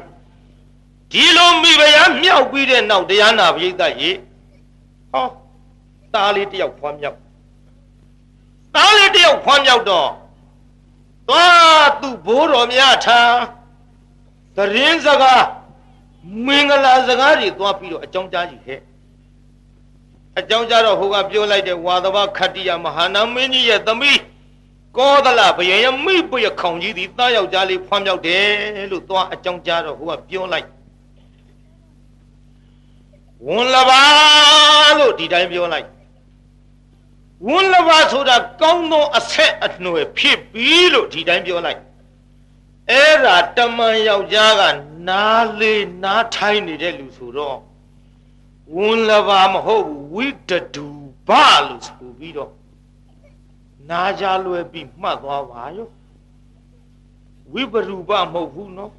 [1.13, 4.17] ဒီလိုမိဖုရားမြောက်ပြီးတဲ့နောက်တရားနာပရိသတ်ကြီး
[5.13, 5.27] ဟော
[6.13, 7.19] သားလေးတယောက်ဖွားမြောက်
[8.75, 10.09] သားလေးတယောက်ဖွားမြောက်တော့
[11.29, 13.35] သွားသူ့ဘိုးတော်များထား
[14.57, 15.43] တရင်စကား
[16.47, 18.81] မင်္ဂလာစကားတွေသွားပြီးတော့အကြောင်းကြားကြည့်ဟဲ့
[20.39, 24.21] အကြောင်းကြားတော့ဟိုကပြောလိုက်တဲ့ဝါသဘခတ္တိယမဟာနာမင်းကြီးရဲ့သမီး
[24.99, 30.67] ကောသလဘယံရမိပွေခေါင်ကြီးသည်တားယောက်ျားလေးဖွားမြောက်တယ်လို့သွားအကြောင်းကြားတော့ဟိုကပြောလိုက်
[33.49, 34.03] ဝန်လပါ
[34.99, 35.87] လို့ဒီတိုင်းပြောလိုက်
[37.49, 41.81] ဝန်လပါဆိုတာကောင်းသောအဆက်အနှွယ်ဖြစ်ပြီလို့ဒီတိုင်းပြောလိုက်
[42.91, 44.63] အဲ့ဒါတမန်ယောက်ျားက
[45.09, 47.59] နားလေးနားထိုင်းနေတဲ့လူဆိုတော့
[48.75, 50.87] ဝန်လပါမဟုတ်ဘူးဝိတတူ
[51.29, 51.31] ဘ
[51.67, 52.53] လို့ဆိုပြီးတော့
[53.91, 55.89] နားကြလွယ်ပြီးမှတ်သွားပါရော
[57.53, 58.93] ဝိပရူပမဟုတ်ဘူးနော်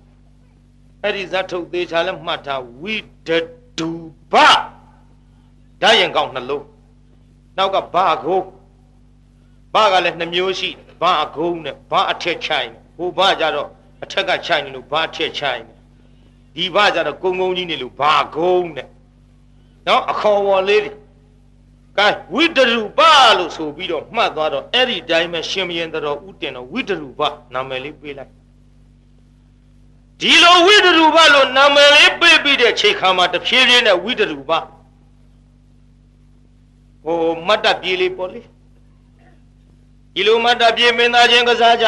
[1.04, 2.96] အဲ့ဒီဇတ်ထုတ်သေးချာလဲမှတ်ထားဝိ
[3.28, 3.30] တ
[3.78, 3.90] တူ
[4.32, 4.34] ဘ
[5.82, 6.66] ဓာတ်ရင်ကောင်းနှလုံး
[7.58, 8.50] နောက်ကဘာကုန်း
[9.74, 10.70] ဘာကလည်းနှမျိုးရှိ
[11.02, 13.70] ဘာအကုန်းနဲ့ဘာအထက်ချိုင်ဟိုဘာကြတော့
[14.04, 15.64] အထက်ကချိုင်နေလို့ဘာအထက်ချိုင်
[16.56, 18.88] ဒီဘာကြတော့ကုန်းကုန်းကြီးနေလို့ဘာကုန်းနဲ့
[19.88, 20.92] နော်အခေါ်ဝေါ်လေးတွေ
[21.98, 23.00] ကဲဝိတရူပ
[23.38, 27.22] လို့ဆိုပြီးတော့မှတ်သွားတော့အဲ့ဒီတိုင်းပဲရှင်မယင်တော်ဥတင်တော်ဝိတရူပ
[27.54, 28.32] နာမည်လေးပေးလိုက်
[30.22, 34.52] ဒီလိုဝိတရူပလို့နာမည်လေးပေးပြီးတဲ့ချိန်ခါမှာတဖြည်းဖြည်းနဲ့ဝိတရူပ
[37.04, 38.42] ဟိုမတ်တပြေးလေးပေါ့လေ
[40.14, 41.86] ဒီလိုမတ်တပြေးမင်းသားချင်းကစားကြ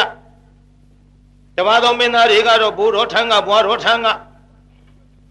[1.56, 4.25] တပါးသောမင်းသားတွေကတော့ဘိုးတော်ထန်းကဘွားတော်ထန်းကအ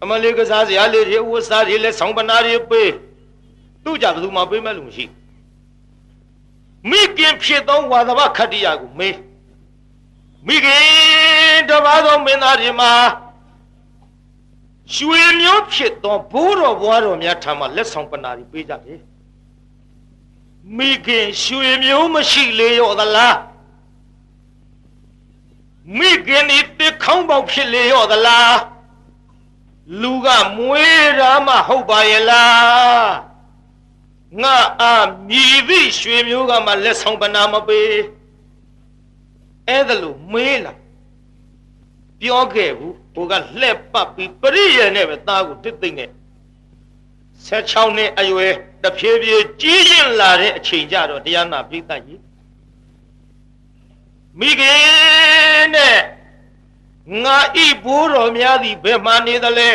[0.08, 2.90] မလေးကစားစရာလေးတွေဝတ်စားတွေလည်းဆောင်းပနာတွေပေး
[3.84, 5.04] သူ့ကြဘယ်သူမှပေးမဲ့လူမရှိ
[6.90, 9.16] မိခင်ဖြစ်သောဝါသဘခတ္တိယကိုမေး
[10.46, 12.92] မိခင်တပါးသောမင်းသားတွေမှာ
[14.94, 19.00] ရွှေမျိုးဖြစ်သောဘိုးတော်ဘွားတော်များထံမှာလက်ဆောင်ပနာတွေပေးကြတယ်
[20.76, 23.36] မိခင်ရွှေမျိုးမရှိလေရောသလား
[25.98, 28.75] မိခင်ဒီတစ်ခေါင်းပေါက်ဖြစ်လေရောသလား
[30.02, 33.10] လူကမွေးတာမှဟုတ်ပါရဲ့လား
[34.42, 34.94] ငါအာ
[35.28, 37.90] မြည်သည့်ရွှေမျိုးကမှလက်ဆောင်ပနာမပေး
[39.68, 40.72] အဲ့ဒါလို့မေးလာ
[42.20, 46.10] ပြောခဲ့ဘူးဟိုကလှက်ပတ်ပြီးပရိယေနဲ့ပဲသားကိုတစ်သိမ့်နဲ့
[47.46, 52.20] 16နှစ်အရွယ်တဖြည်းဖြည်းကြီးရင်လာတဲ့အချိန်ကြတော့တရားနာပိဋကကြီး
[54.38, 55.98] မိခင်နဲ့
[57.24, 59.70] ငါဤဘိုးတော်များသည်ဘယ်မှနေသလဲ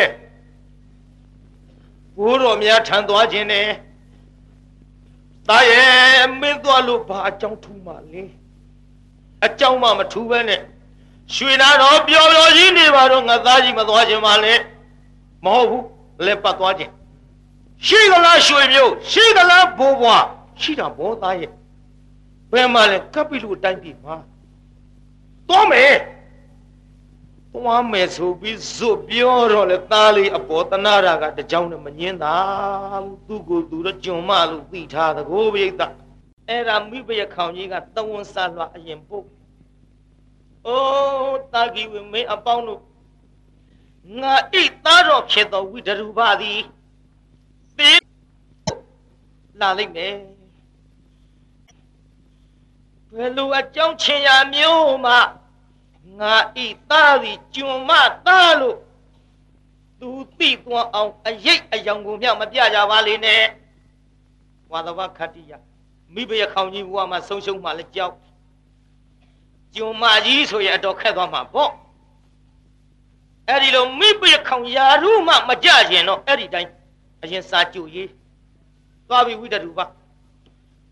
[2.18, 3.68] ဘိုးတော်များထံသွားခြင်းနဲ့
[5.48, 8.22] တာရဲ့မင်းသွားလို့ဘာအကြောင်းထူးမှလဲ
[9.46, 10.60] အကြောင်းမှမထူးပဲနဲ့
[11.34, 14.54] ရွှေနာတော်ပျော်ပျော်ကြီးနေပါတော့ငါသားကြီးမသွားခြင်းပါလေ
[15.44, 15.84] မဟုတ်ဘူး
[16.24, 16.92] လက်ပတ်သွားခြင်း
[17.86, 20.24] ရှိကလားရွှေမျိုးရှိကလားဘိုးဘွား
[20.60, 21.50] ရှိတာဘောသားရဲ့
[22.52, 24.16] ဘယ်မှာလဲကပ်ပြီလို့တိုင်းပြီမှာ
[25.48, 25.94] သွားမယ်
[27.54, 32.36] သွားမယ်ဆိုပြီးဇွတ်ပြောတော့လေသားလေးအပေါ်တနာရာကတကြောင်နဲ့မငင်းတာ
[33.04, 35.80] ဘူးသူ့ကိုယ်သူတော့ကြုံမလို့သိထားသကိုပိဋက
[36.48, 39.26] အဲ့ဒါမိဘရခေါင်ကြီးကတဝန်ဆလွာအရင်ပုတ်
[40.66, 42.80] အိုးတာဂီဝမင်းအပေါင်းတို့
[44.20, 46.60] ငါဣသားတော်ဖြစ်သောဝိဒရုပါသည်
[47.78, 47.92] သေ
[49.60, 50.14] လာလိုက်မယ်
[53.14, 55.14] ဘယ်လိုအကြောင်းချင်ရမျိုးမှ
[56.20, 57.90] ငါဤသားသည်ကျွန်မ
[58.26, 58.78] သားလို့
[60.00, 63.42] သူသိသွားအောင်အရေးအယောင်ကိုမြောက်မပြကြပါလေနဲ့
[64.72, 65.52] ဝါသဝခတ္တိယ
[66.14, 68.14] မိဘရခေါင်ကြီးဘုရားမှာဆုံးရှုံးမှလည်းကြောက်
[69.74, 71.70] ကျွန်မကြီးဆိုရင်အတော်ခက်သွားမှာပေါ့
[73.48, 76.70] အဲ့ဒီလိုမိဘရခေါင်ယာရုမှမကြခြင်းတော့အဲ့ဒီတိုင်း
[77.22, 78.08] အရင်စာကြိုရေး
[79.08, 79.80] သွားပြီဝိတ္တရူပ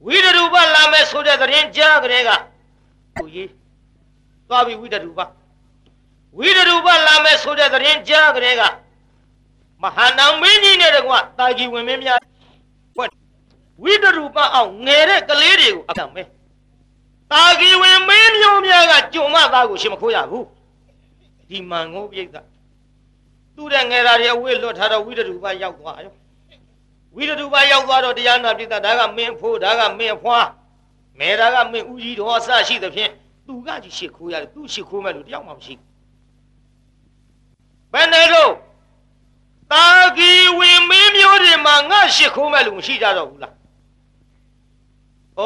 [0.07, 2.31] ဝိတ္တရူပလာမယ်ဆိုတဲ့သတင်းကြားကြတဲ့က
[3.15, 3.49] ကြိုရေး
[4.51, 5.21] သွားပြီဝိတ္တရူပ
[6.39, 8.63] ဝိတ္တရူပလာမယ်ဆိုတဲ့သတင်းကြားကြတဲ့က
[9.83, 12.19] မဟာနာမင်းကြီးနဲ့တကွတာဂီဝင်မင်းများ
[12.97, 13.11] ဖွင့်
[13.83, 16.23] ဝိတ္တရူပအောင်ငယ်တဲ့ကလေးတွေကိုအကံမဲ
[17.33, 20.47] တာဂီဝင်မင်းမျိုးများကကြုံမသားကိုရှင်မခိုးရဘူး
[21.49, 22.27] ဒီမန်ငုံပြိဿ
[23.57, 26.15] သူ့တဲ့ငယ်သားတွေအဝေးလွတ်ထားတော့ဝိတ္တရူပရောက်သွားရော
[27.17, 30.49] ဝိတ္တရူပရောက်သွားတော့တရားနာပြိဿဒါကမင်းဖိုးဒါကမင်းဖွား
[31.19, 33.13] မဲဒါကမင်းဦးကြီးတော်အစရှိသဖြင့်
[33.50, 35.74] သူကကြီးရှ िख ိုးရတယ်သူရှ िख ိုးမဲ့လူတယောက်မှမရှိ
[37.92, 38.54] ဘယ်နဲ့တော့
[39.72, 39.86] တာ
[40.18, 43.54] ဂီဝင်မင်းမျိုးတွေမှာငါရှ िख ိုးမဲ့လူမရှိကြတော့ဘူးလား
[45.38, 45.42] ဩ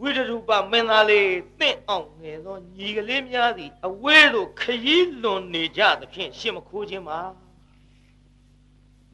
[0.00, 1.28] ဝိတရူပမင်းသားလေး
[1.60, 7.20] တင့်အောင်ငယ်သောညီကလေးများသည်အဝေးသို့ခရီးလွန်နေကြသဖြင့်ရှ िख မခိုးခြင်းပါ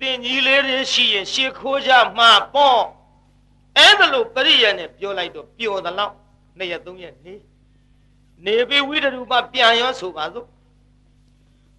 [0.01, 2.83] တင်ကြီးလေးတွေရှိရင်ရှ िख ိုးကြမှာပေါ့
[3.77, 6.14] အဲ့ဒါလို့ပရိယနဲ့ပြောလိုက်တော့ပျော်သလောက်
[6.58, 7.36] နှစ်ရက်သုံးရက်နေ
[8.46, 10.48] နေပြီးဝိတရူပပြန်ရောဆိုပါစို့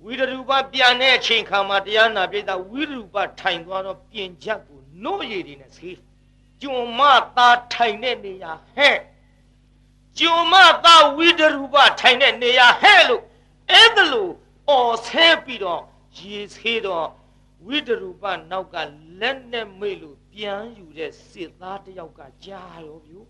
[0.05, 5.97] ဝိတရူပပြန်တဲ့အချိန်ခါမှာတရားနာပြိတ္တာဝိတရူပထိုင်သွားတော့ပြင်ချက်ကိုနို့ရည်တွေနဲ့ဆေး
[6.61, 7.01] ကျွံမ
[7.37, 8.97] သားထိုင်တဲ့နေရာဟဲ့
[10.19, 13.23] ကျွံမသားဝိတရူပထိုင်တဲ့နေရာဟဲ့လို့
[13.71, 14.33] အဲ့ဒါလို့
[14.69, 15.83] အော်ဆဲပြီးတော့
[16.19, 17.07] ရေဆေးတော့
[17.67, 18.77] ဝိတရူပနောက်က
[19.21, 23.29] လက်နဲ့မိတ်လို့ပြန်ယူတဲ့စစ်သားတယောက်ကကြားရောဗျို့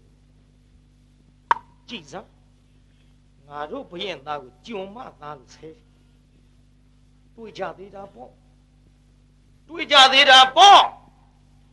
[1.89, 2.31] ကြည်စမ်း
[3.49, 5.69] ငါတို့ဘရင်သားကိုကြုံမသားလို့ဆဲ
[7.35, 8.31] တွေ့ကြသေးတာပေါ့
[9.69, 10.81] တွေ့ကြသေးတာပေါ့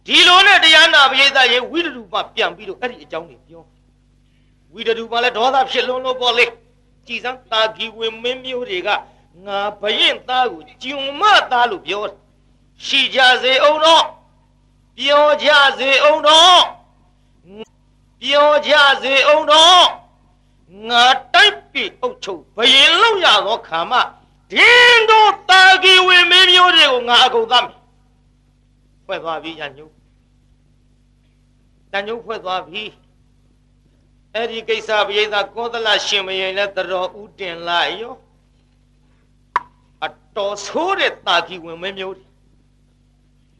[0.07, 3.63] ဒီလိုနဲ့တရားနာပရိသတ်ရေဝိတရူပပြန်ပြီးတော့အဲ့ဒီအကြောင်းတွေပြော
[4.73, 6.45] ဝိတရူပလည်းဒေါသဖြစ်လွန်းလို့ပေါ့လေ
[7.07, 8.89] ကြည်စမ်းတာဂီဝင်မင်းမျိုးတွေက
[9.45, 11.21] ငါဘရင်သားကိုကြုံမ
[11.51, 12.03] သားလို့ပြော
[12.85, 14.05] ရှိကြစေအောင်တော့
[14.97, 16.61] ပြောကြစေအောင်တော့
[18.21, 20.00] ပြောကြစေအောင်တော့
[20.89, 23.93] ငါတိုက်ပြီအုပ်ချုပ်ဘယင်လောက်ရသောခါမ
[24.51, 27.79] ဒင်းတို့တာဂီဝင်မင်းမျိုးတွေကိုငါအကုန်သတ်မယ်
[29.05, 29.85] ဖွဲ့သွားပြီညညု
[31.91, 32.83] တန်ညုဖွဲ့သွားပြီ
[34.33, 38.15] အဲ့ဒီကိစ္စပိယသာကောသလရှင်မရင်လည်းတတော်ဥတင်လိုက်ရော
[40.05, 42.25] အတော်ဆိုးတဲ့တာဂီဝင်မင်းမျိုးတွေ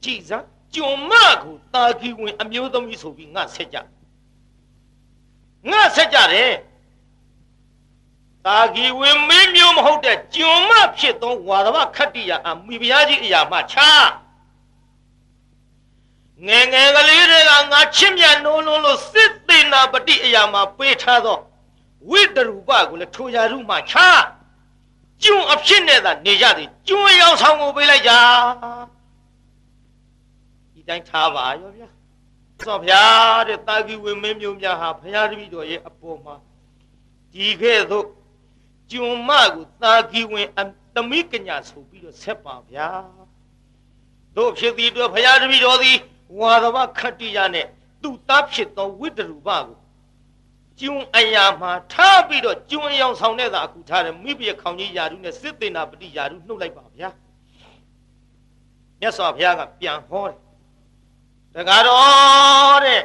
[0.04, 3.78] ကြည်စမ်းကြုံမကိုတာဂီဝင်အမျိုးသမီးဆိုပြီးငါဆက်ကြ
[5.72, 6.52] ငါဆက်ကြတယ်
[8.46, 14.08] တာဂီဝင်မင်းမျိုးမဟုတ်တဲ့ကျွံမဖြစ်သောဝါဒဝခတ္တိယအမိဖုရားကြီးအရာမှခြား
[16.48, 21.38] ငယ်ငယ်ကလေးတွေကငါချစ်မြတ်နိုးလုံးလို့စစ်သေးနာပတိအရာမှာပေးထားသော
[22.10, 24.22] ဝိတရူပကိုလည်းထိုရာရုမှခြား
[25.24, 28.12] ကျွံအဖြစ်နဲ့သာနေကြသည်ကျွံရောင်ဆောင်ကိုပေးလိုက်ကြ
[30.74, 31.88] ဒီတိုင်းထားပါရောဗျာ
[32.68, 33.04] သောဗျာ
[33.48, 36.36] တဲ့တာဂီဝင်မင်းမျိုးများဟာဘုရားတပည့်တော်ရဲ့အပေါ်မှာ
[37.34, 38.08] ဒီကဲ့သို့
[38.92, 40.48] ကျွံမကိုသာဂီဝင်
[40.96, 42.90] သမီးကညာဆိုပြီးတော့ဆက်ပါဗျာ
[44.36, 45.98] တို့ဖြစ်သည်တို့ဘုရားတပည့်တော်သည်
[46.40, 47.68] ဝါသဝခတ္တိယနဲ့
[48.02, 49.78] သူ့သားဖြစ်သောဝိတ္တရူပကို
[50.80, 57.10] ကျွန်းအရာမှာထားပြီးတော့ကျွန်းရောင်ဆောင်တဲ့သာအခုထားတယ်မိဘခေါင်ကြီးယာရုနဲ့စစ်သေးနာပတိယာရုနှုတ်လိုက်ပါဗျာ
[59.00, 60.38] မြတ်စွာဘုရားကပြန်ဟောတယ်
[61.56, 63.02] တကားတော့တဲ့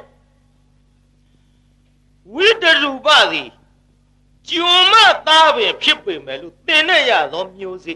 [2.34, 3.48] ဝိတ္တရူပသည်
[4.49, 4.94] ကျွံမ
[5.26, 7.94] သားပင်ဖြစ်ပေမဲ့လို့သင်နဲ့ရသောမျိုးစိ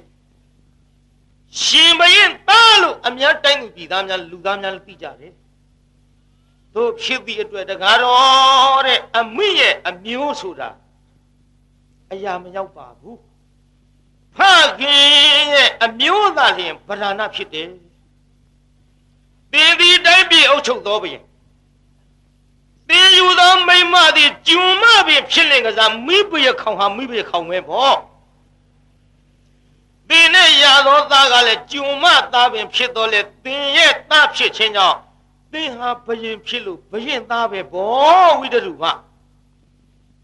[1.60, 5.32] ရှင်ဘရင်သားလို့အများတိုင်းသူပြည်သားများလူသားများသိကြတယ်
[6.74, 10.70] တို့ဖြစ်ပြီးအတွက်တကားတော့တဲ့အမိရဲ့အမျိုးဆိုတာ
[12.12, 13.18] အရာမရောက်ပါဘူး
[14.36, 14.38] ဖ
[14.80, 17.68] ခင်ရဲ့အမျိုးသားလျင်ဗราဏဖြစ်တယ်
[19.52, 21.24] သင်ဒီတိုင်းပြည်အုပ်ချုပ်တော်ဘုရင်
[22.90, 27.96] သင်ယူသောမိမသည်ဂျုံမပင်ဖြစ်လင်ကစားမိဘရခေါင်ဟာမိဘရခေါင်ပဲပေါ့
[30.08, 34.98] သင်နဲ့ရသောသားကလည်းကျုံမသားပင်ဖြစ်တော်လေသင်ရဲ့သားဖြစ်ခြင်းကြောင့်
[35.52, 38.84] သင်ဟာဘယင်ဖြစ်လို့ဘယင်သားပဲဘောဝိတရုက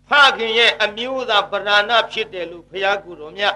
[0.08, 3.54] ဖခင်ရဲ့အမျိုးသားဗราဏဖြစ်တယ်လို့ဘုရားကိုယ်တော်မြတ်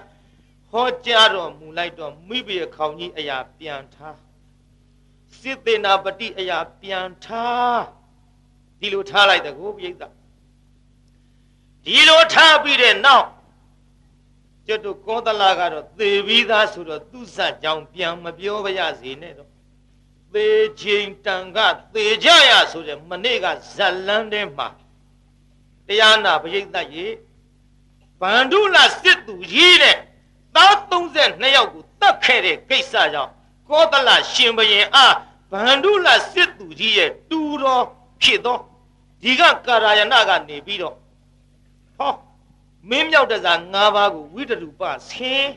[0.71, 4.17] ဟောကြားတော်မူလိုက်တော့မိဘရဲ့ခေါင်းကြီးအရာပြန်ထား
[5.39, 7.99] စစ်သေနာပတိအရာပြန်ထား
[8.81, 9.93] ဒီလိုထားလိုက်တဲ့ကိုပြိဿ
[11.85, 13.26] ဒီလိုထားပြီးတဲ့နောက်
[14.66, 19.51] ကျွတ်တို့ကောသလကတော့သေပြီးသားဆိုတော့သူ့ဆတ်ကြောင်ပြန်မပြောပါရစေနဲ့တော့
[20.35, 20.49] သေ
[20.81, 21.59] ချိန်တန်က
[21.95, 24.68] သေကြရဆိုတဲ့မနေ့ကဇက်လန်းထဲမှာ
[25.87, 27.07] တရားနာပရိသတ်ရေ
[28.20, 29.97] ဗန္ဓုလစစ်သူကြီးတဲ့
[30.57, 33.33] သား32ယောက်ကိုတတ်ခဲ့တဲ့ကိစ္စကြောင့်
[33.68, 35.14] ကောသလရှင်ဘရင်အား
[35.53, 37.85] ဗန္ဓုလစစ်သူကြီးရဲ့တူတော်
[38.22, 38.59] ဖြစ်သော
[39.23, 40.97] ဒီကကာရယနာကနေပြီးတော့
[41.99, 42.12] ဟော
[42.89, 45.53] မင်းမြောက်တဲ့စာ၅ပါးကိုဝိတရူပဆင်း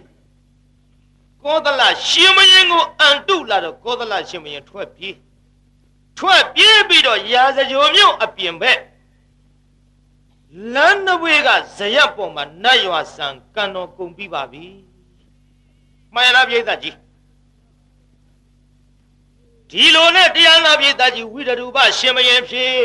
[1.44, 5.16] ကောသလရှင်မင်းကိုအန်တုလာတော့ကောသလရှင်မင်းထွက်ပြေး
[6.18, 8.80] ထွက်ပြေးပြီးတော့ရာဇကြိုမြို့အပြင်ဘက်
[10.74, 14.66] လမ်းနဝေကဇရက်ပေါ်မှာနတ်ရွာဆံကန်တော်ကုန်ပြီးပါပြီ
[16.14, 16.96] မှန်လားပြိဿကြီး
[19.70, 22.78] ဒီလိုနဲ့တရားနာပြိဿကြီးဝိတရူပရှင်မင်းဖြစ်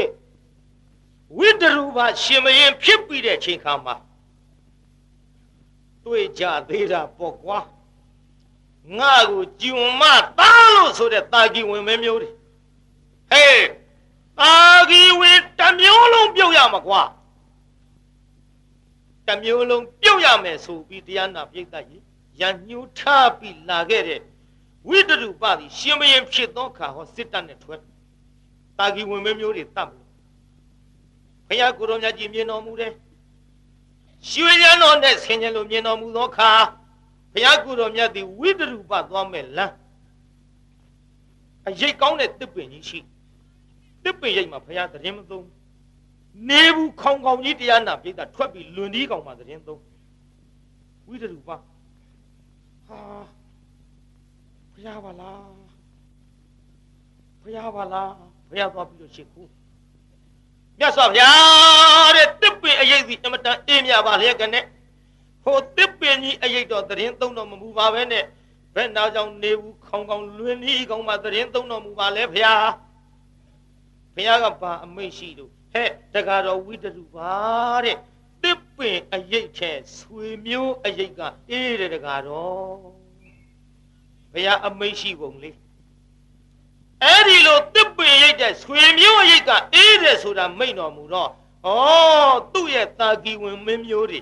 [1.36, 3.94] ဝိတရူပရှင်မင်းဖြစ်ပြီးတဲ့ချိန်ခါမှာ
[6.04, 7.58] တွေ့ကြသေးတာပေါ့ကွာ
[8.98, 10.02] ငါကိုကြုံမ
[10.38, 12.30] သားလို့ဆိုတဲ့တာကီဝင်မဲမျိုးတွေ
[13.30, 13.66] ဟေး
[14.38, 14.54] တာ
[14.90, 17.02] ကီဝင်တစ်မျိုးလုံးပြုတ်ရမှာကွာ
[19.26, 22.02] တစ်မျိုးလုံးပြုတ်ရမယ်ဆိုပြီးတရားနာပြိဿကြီး
[22.40, 24.20] ရန်ညှိုးထားပြီးလာခဲ့တဲ့
[24.88, 27.80] ဝိတရုပသည်ရှင်မင်းဖြစ်သောခါဟောစစ်တပ်နဲ့ထွက်
[28.78, 30.07] တာကီဝင်မဲမျိုးတွေတတ်မလို့
[31.48, 32.92] ဘုရားကိုရောမြတ်ကြီးမြင်တော်မူတယ်
[34.30, 36.50] ရွှေရန်တော်နဲ့ဆင်ញံလိုမြင်တော်မူသောခါ
[37.32, 39.74] ဘုရားကိုယ်တော်မြတ်သည်ဝိတရုပသွားမဲ့လမ်း
[41.68, 42.98] အရိတ်ကောင်းတဲ့တစ်ပင်ကြီးရှိ
[44.04, 45.46] တစ်ပင်ရိတ်မှာဘုရားသတင်းမသုံး
[46.48, 49.80] နေဘူးခေါင်ခေါင်ကြီးတရားနာပြိတ္တာထွက်ပြီးလွန်ဒီကောင်မှာသတင်းသုံး
[51.06, 51.56] ဝိတရုပဟာ
[54.72, 55.42] ဘုရားပါလား
[57.42, 58.12] ဘုရားပါလား
[58.48, 59.42] ဘုရားသွားပြီးတော့ရှ िख ူ
[60.78, 64.60] မြတ်စွာဘုရားတဲ့တစ်ပင်အရေးစီအမတန်အေးမြပါလျက်ကနေ
[65.44, 68.24] ဟိုတစ်ပင်ကြီးအရေးတော်သတင်းသုံးတော်မမူပါပဲနဲ့
[68.74, 72.70] ဘယ်နာကြောင့်နေဘူးခေါင်ခေါင်လွင်ဤကောင်မှသတင်းသုံးတော်မူပါလဲဘုရား
[74.14, 77.34] ဘုရားကဘာအမိတ်ရှိလို့ဟဲ့တကားတော်ဝိတရုပါ
[77.84, 77.96] တဲ့
[78.42, 81.20] တစ်ပင်အရေးထဲဆွေမျိုးအရေးက
[81.50, 82.76] အေးတဲ့တကားတော်
[84.32, 85.56] ဘုရားအမိတ်ရှိပုံလေး
[87.04, 91.30] အဲ့ဒီလိုတစ်ပင်ရိတ်တဲ့ဆွေမျိုးရိတ်ကအေးတယ်ဆိုတာမိန့်တော်မူတော့
[91.66, 91.72] ဩ
[92.52, 94.20] သူ့ရဲ့တာကီဝင်မင်းမျိုးတွေ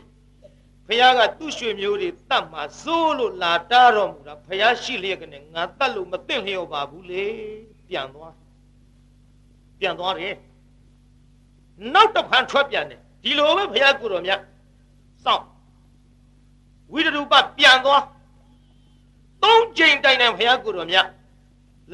[0.86, 7.26] ဖះကသူ့ရွှေမျိုးတွေတတ်မှာစိုးလို့လာတားတော်မူတာဖះရှိလျက်ကနေငါတတ်လို့မသိလျော်ပါဘူးလေ
[7.88, 8.34] ပြန်သွား
[9.80, 10.34] ပြန်သွားတယ်
[11.94, 14.40] နောက်တစ်ဖန်ထွက်ပြန်တယ်ဒီလိုပဲဖះကိုတော်မြတ်
[15.24, 15.44] စောင့်
[16.92, 18.02] ဝိတရူပပြန်သွား
[19.42, 21.06] သုံးချိန်တိုင်တိုင်ဖះကိုတော်မြတ်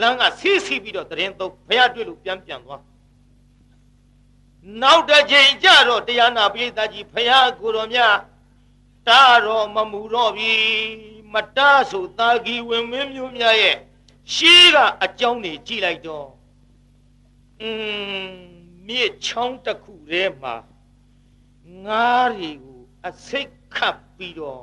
[0.01, 2.82] လမ်းကဆီးဆီးပြီးတော့တရင်သုံးဘုရားတွေ့လို့ပြန်ပြန်သွား
[4.82, 8.14] နောက်တစ်ချိန်ကြတော့တရားနာပိဋကကြီးဘုရားကိုတော်မြတ်
[9.09, 10.53] တားတော့မမူတော့ပြီ
[11.32, 13.76] မတားဆိုသာဂီဝင်မင်းမျိုးများရဲ့
[14.34, 16.28] ရှေးကအကြောင်းတွေကြည့်လိုက်တော့
[17.61, 17.68] อื
[18.24, 18.30] ม
[18.86, 20.55] မြစ်ချောင်းတစ်ခုထဲမှာ
[21.84, 24.62] ငါးတွေကိုအစိတ်ခတ်ပြီးတော့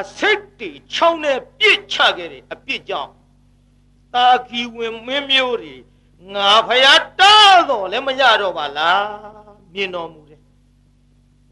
[0.00, 3.10] အစိတ်တွေချောင်းနဲ့ပြစ်ချခဲ့တယ်အပြစ်ကြောင့်
[4.14, 5.74] တာကီဝင်မင်းမျိုးတွေ
[6.34, 9.04] ငါဖယားတားတော့လည်းမရတော့ပါလား
[9.72, 10.40] မြင်တော်မူတယ်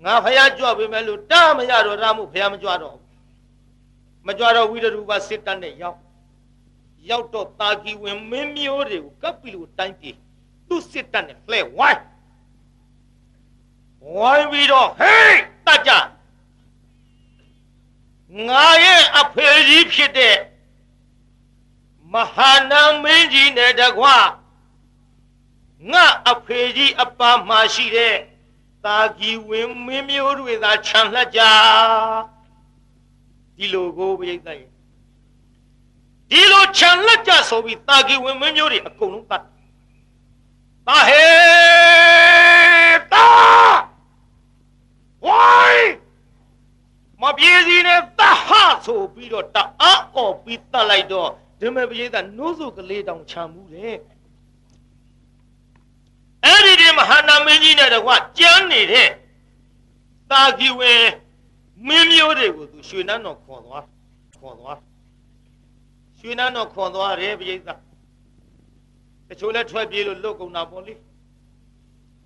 [0.04, 2.96] ငါဖယားကြွပေးမယ်လို့တားမရတော့တာမို့ဖယားမကြွတော့
[4.26, 5.98] မကြွတော့ဝိရူပစစ်တတ်နဲ့ရောက်
[7.10, 10.10] ရောက်တော့တာကီဝင်မင်းမျိုးတွေကိုကပ်ပြီးလို့တိုင်းပြေ
[10.68, 12.02] သူ့စစ်တတ်နဲ့လှဲဝိုင်း
[14.14, 15.92] ဝိုင်းပြီးတော့ဟေးတတ်ကြ
[18.48, 20.36] ငါရဲ့အဖေကြီးဖြစ်တဲ့
[22.12, 24.06] မဟာနာမင်းကြီးနဲ့တကွ
[25.92, 28.16] ငါအဖေကြီးအပါမှရှိတဲ့
[28.84, 31.40] တာကီဝင်မင်းမျိုးတွေသာခြံလှက်ကြ
[33.56, 34.70] ဒီလိုကိုပြိတ္တရဲ့
[36.30, 39.42] ဒီလိုခြံလက်ကြဆိုပြီးတာကီဝင်မင်းမျိုးတွေအကုန်လုံးတတ်
[40.86, 41.26] တာဟေ
[43.12, 43.26] တာ
[45.26, 45.92] ဝိုင်း
[47.20, 48.48] မပြေစီနဲ့တဟ
[48.86, 51.30] ဆိုပြီးတော့တအားအော်ပြီးတတ်လိုက်တော့
[51.62, 53.96] ဓမ္မပရိသတ်နှိုးစုကလေးတောင်ခြံမှုတယ်
[56.44, 59.10] အဲ့ဒီဒီမဟာနာမင်းကြီးနဲ့တကွကြမ်းနေတဲ့
[60.30, 61.04] တာကီဝင်
[61.88, 63.84] မင်းမျိုးတွေကိုသူရွှေနန်းတော်ခေါ်သွား
[64.38, 64.78] ခေါ်သွား
[66.18, 67.58] ရွှေနန်းတော်ခေါ်သွားတယ်ပြိဿ
[69.28, 70.94] တချို့လဲထွက်ပြေးလို့လွတ်ကုန်တာပေါ့လေ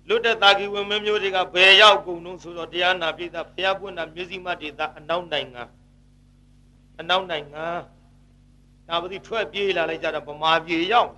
[0.07, 5.63] လွတ်တဲ့တာကီဝင်မင်းမျိုးတွေကဘယ်ရောက်ကုန်တော့ဆိုတော့တရားနာပြိဿဘုရားပွင့်တာမျက်စိမဒေတာအနောက်နိုင်ငံ
[6.99, 7.65] အနောက်နိုင်ငံ
[8.87, 11.11] ဒါပတိထွက်ပြေးလာလိုက်ကြတော့ဗမာပြည်ရောက်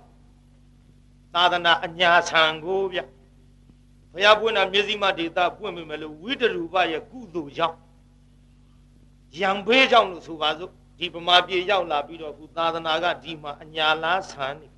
[1.34, 3.00] သာသနာအညာဆံကိုဗျ
[4.12, 7.76] ဘုရားပွင့်တာမျက်စိမဒေတာပွင့်မိမယ်လို့ဝိတရူပရဲ့ကုသိုလ်ကြောင့်
[9.40, 14.68] ရံဘေးကြောင့်လို့ဆိုပါစို့ဒီဗမာပြည်ရောက်လာပြီးတော့ခုသာသနာကဒီမှာအညာလားဆန်းနေ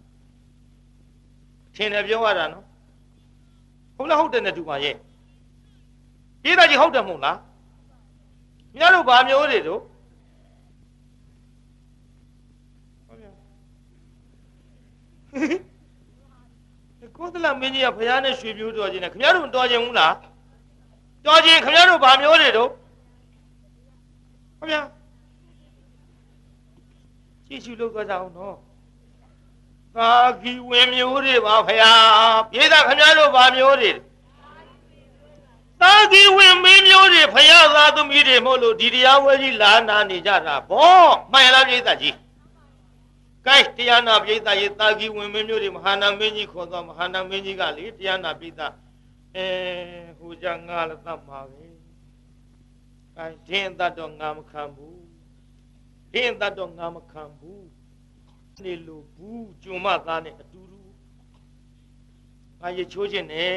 [1.75, 2.65] ထင်တယ်ပြောရတာနော်
[3.97, 4.95] ဟုတ်လားဟုတ်တယ်နဲ့တူပါရဲ့
[6.43, 7.39] ပြည်သားကြီးဟုတ်တယ်မဟုတ်လား
[8.77, 9.81] မြတ်တို့ဗာမျိုးတွေတို့
[17.17, 20.15] ကိုသလမင်းကြီးကဘုရားနဲ့ရွှေမျိုးတော်ခြင်းနဲ့ခင်ဗျားတို့တော်ခြင်းဘူးလား
[21.27, 22.71] တော်ခြင်းခင်ဗျားတို့ဗာမျိုးတွေတို့
[24.59, 24.83] ခင်ဗျာ
[27.47, 28.57] ကြည့်ရှုလုပ်သွားကြအောင်နော်
[29.97, 30.11] သာ
[30.43, 31.93] ကီဝင်မျိုးတွေပါဖရာ
[32.51, 33.91] ပြေးတာခင်ဗျားတို့ဗာမျိုးတွေ
[35.81, 42.15] သာကီဝင်မင်းမျိုးတွေဖရာသားသမီးတွေမဟုတ်လို့ဒီတရားဝဲကြီးလာနာနေကြတာဗောမှန်လားပြေးတာကြီး
[43.47, 48.61] ကဲတရားနာပိဋကရေတာကီဝင်မင်းမျိုးတွေမဟာနာမင်းကြီးခေါ်သွားမဟာနာမင်းကြီးကလေတရားနာပိဋက
[49.37, 49.47] အဲ
[50.19, 51.65] ဟိုကြငါလည်းတတ်မှာပဲ
[53.17, 55.03] အဲဒင်းတတ်တော့ငါမခံဘူး
[56.13, 57.65] ဒင်းတတ်တော့ငါမခံဘူး
[58.65, 60.81] နေလို့ဘူးကျွမသားနဲ့အတူတူ
[62.61, 63.55] ငါရေချိုးခြင်းနဲ့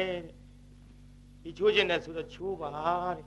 [1.44, 2.70] ရေချိုးခြင်းနဲ့ဆိုတော့ချိုးပါ
[3.16, 3.26] တဲ့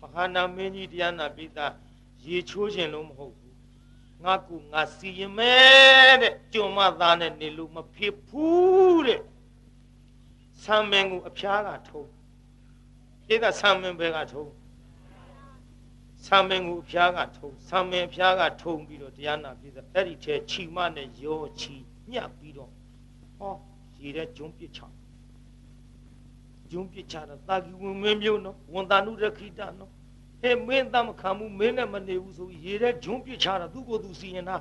[0.00, 1.58] မဟာနာမင်းကြီးတရားနာပိဋက
[2.24, 3.37] ရေချိုးခြင်းလို့မဟုတ်ဘူး
[4.24, 9.22] ငါကူငါစီရင်မယ်တဲ့ကြုံမသားနဲ့နေလို့မဖြစ်ဘူးတဲ့
[10.62, 12.08] ဆံမင်းကိုအဖျားကထုံး
[13.26, 14.50] ပြည့်တဲ့ဆံမင်းဘဲကထုံး
[16.26, 21.74] ဆံမင်းကိုအဖျားကထုံးဆံမင်းအဖျားကထုံးပြီးတော့တရားနာပြည့်တဲ့အဲ့ဒီထဲခြိမနဲ့ရောချီ
[22.12, 22.70] ညှပ်ပြီးတော့
[23.36, 23.54] ဟော
[24.00, 24.80] ရေတဲ့ဂျုံပစ်ချ
[26.70, 29.92] ဂျုံပစ်ချတော့တာကီဝင်မင်းမျိုးနော်ဝန်တာနုရခိတနော်
[30.42, 34.56] ဟဲ့မင်းတမခံဘူးမင်းနဲ့မနေဘူးဆိုပြီးရေထဲဂျွန်းပြစ်ချတာသူ့ကိုယ်သူစီရင်တာ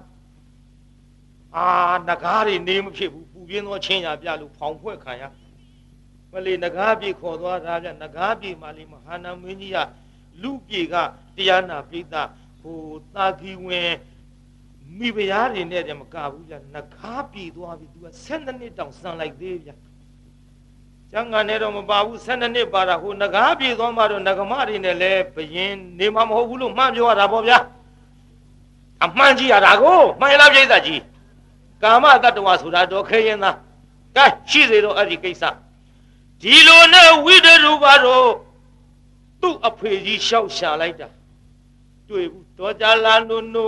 [1.56, 1.68] အာ
[2.08, 5.24] နဂါးတွေနေမဖြစ်ဘူးပူပြင်းသောချင်းရပြလို့ဖောင်ဖွဲ့ခံရ
[6.32, 9.78] မလေးနဂါးပြေခေါ်သွားတာဗျနဂါးပြေမှလေးမဟာနာမင်းကြီးက
[10.42, 10.96] လူပြေက
[11.36, 12.16] တရားနာပိသ
[12.60, 12.80] ဟို
[13.16, 13.94] တာကီဝင်
[14.98, 19.70] မိဖုရားတွေနဲ့တည်းမကဘူးဗျနဂါးပြေသွားပြီသူက7နှစ်တောင်စံလိုက်သေးဗျ
[21.12, 27.60] ကျန်ကန်နဲ့တော့မပါဘူး12နှစ်ပါတာဟိုငကားပြေသွားမှတော့ငကမတွေနဲ့လည်းဘယင်နေမှာမဟုတ်ဘူးလို့မှန်ပြောရတာပေါ့ဗျာ
[29.06, 31.02] အမှန်ကြီးရတာကိုမှန်လားပြိဿကြီး
[31.84, 33.56] ကာမတတ္တဝါဆိုတာတော့ခဲရင်သား
[34.16, 35.44] ကဲရှိစေတော့အဲ့ဒီကိစ္စ
[36.42, 38.28] ဒီလိုနဲ့ဝိတရူပါတော့
[39.42, 41.08] သူ့အဖေကြီးရှောက်ရှာလိုက်တာ
[42.10, 43.68] တွေ့ဘူးတော်ကြလာနုနု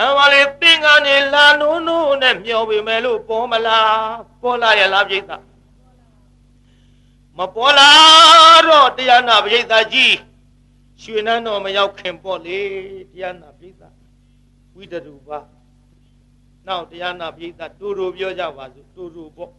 [0.00, 5.49] အမလေးသင်္ကနေလာနုနုနဲ့မျောပေမဲ့လို့ပေါ်မလားပေါ်လာရလားပြိဿ
[7.38, 7.90] မပေါ်လာ
[8.68, 10.14] တော့တရားနာပရိသတ်ကြီး
[11.02, 12.58] ရွှေနန်းတော်မရောက်ခင်ပေါ့လေ
[13.12, 13.92] တရားနာပရိသတ်
[14.74, 15.38] ဝိတရူပါ
[16.66, 19.52] နောက်တရားနာပရိသတ်တူတူပြောကြပါစို့တူတူပေါ့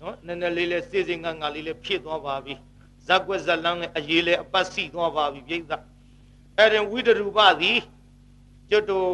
[0.00, 2.54] နော်နည်းနည်းလေးလေးစေစင်ငါငါလေးလေးဖြစ်သွားပါပြီ
[3.06, 5.82] ဇက်ွက်ဇက်လန်းလေးအရေးလေးအပတ်စီသွားပါပြီပရိသတ်
[6.58, 7.78] အဲ့ဒီဝိတရူပသည်
[8.70, 9.08] ကျွတ်တို့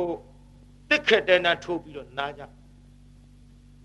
[0.89, 2.43] တစ်ခက်တဲ့နာထိုးပြီးတော့နားကြ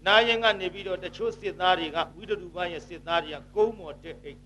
[0.08, 4.40] နာရင်ကနေပြီးတော့တချို့စစ်သားတွေကဝိတရူပရဲ့စစ်သားတွေကကုန်းမော်တက်အိတ်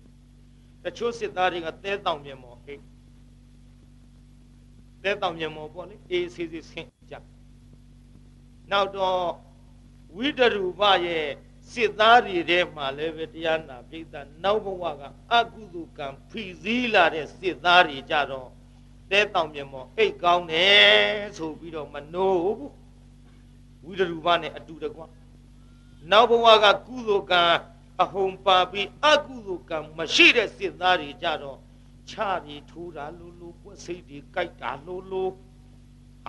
[0.84, 2.82] တချို့စစ်သားတွေကသဲတောင်မြေမော်အိတ်
[5.02, 7.14] သဲတောင်မြေမော်ပေါ့လေအေးစီစီဆင်းကြ
[8.70, 9.20] နောက်တော့
[10.16, 11.26] ဝိတရူပရဲ့
[11.72, 15.02] စစ်သားတွေထဲမှာလည်းပဲတရားနာပိဋကနောက်ဘဝက
[15.32, 18.48] အကုသိုလ်ကံဖီစည်းလာတဲ့စစ်သားတွေကြတော့
[19.10, 22.72] သဲတောင်မြေမော်အိတ်ကောင်းတယ်ဆိုပြီးတော့မနိုးဘူး
[23.84, 25.02] ဝိတရူပနဲ့အတူတကွ
[26.10, 27.42] နောက်ဘဝကကုသိုလ်ကံ
[28.02, 31.58] အဟုန်ပါပြီးအကုသိုလ်ကံမရှိတဲ့စစ်သားတွေကြတော့
[32.10, 35.32] ချပြီးထိုးတာလို့လို့ပွက်စိတ်တွေကြိုက်တာလို့လို့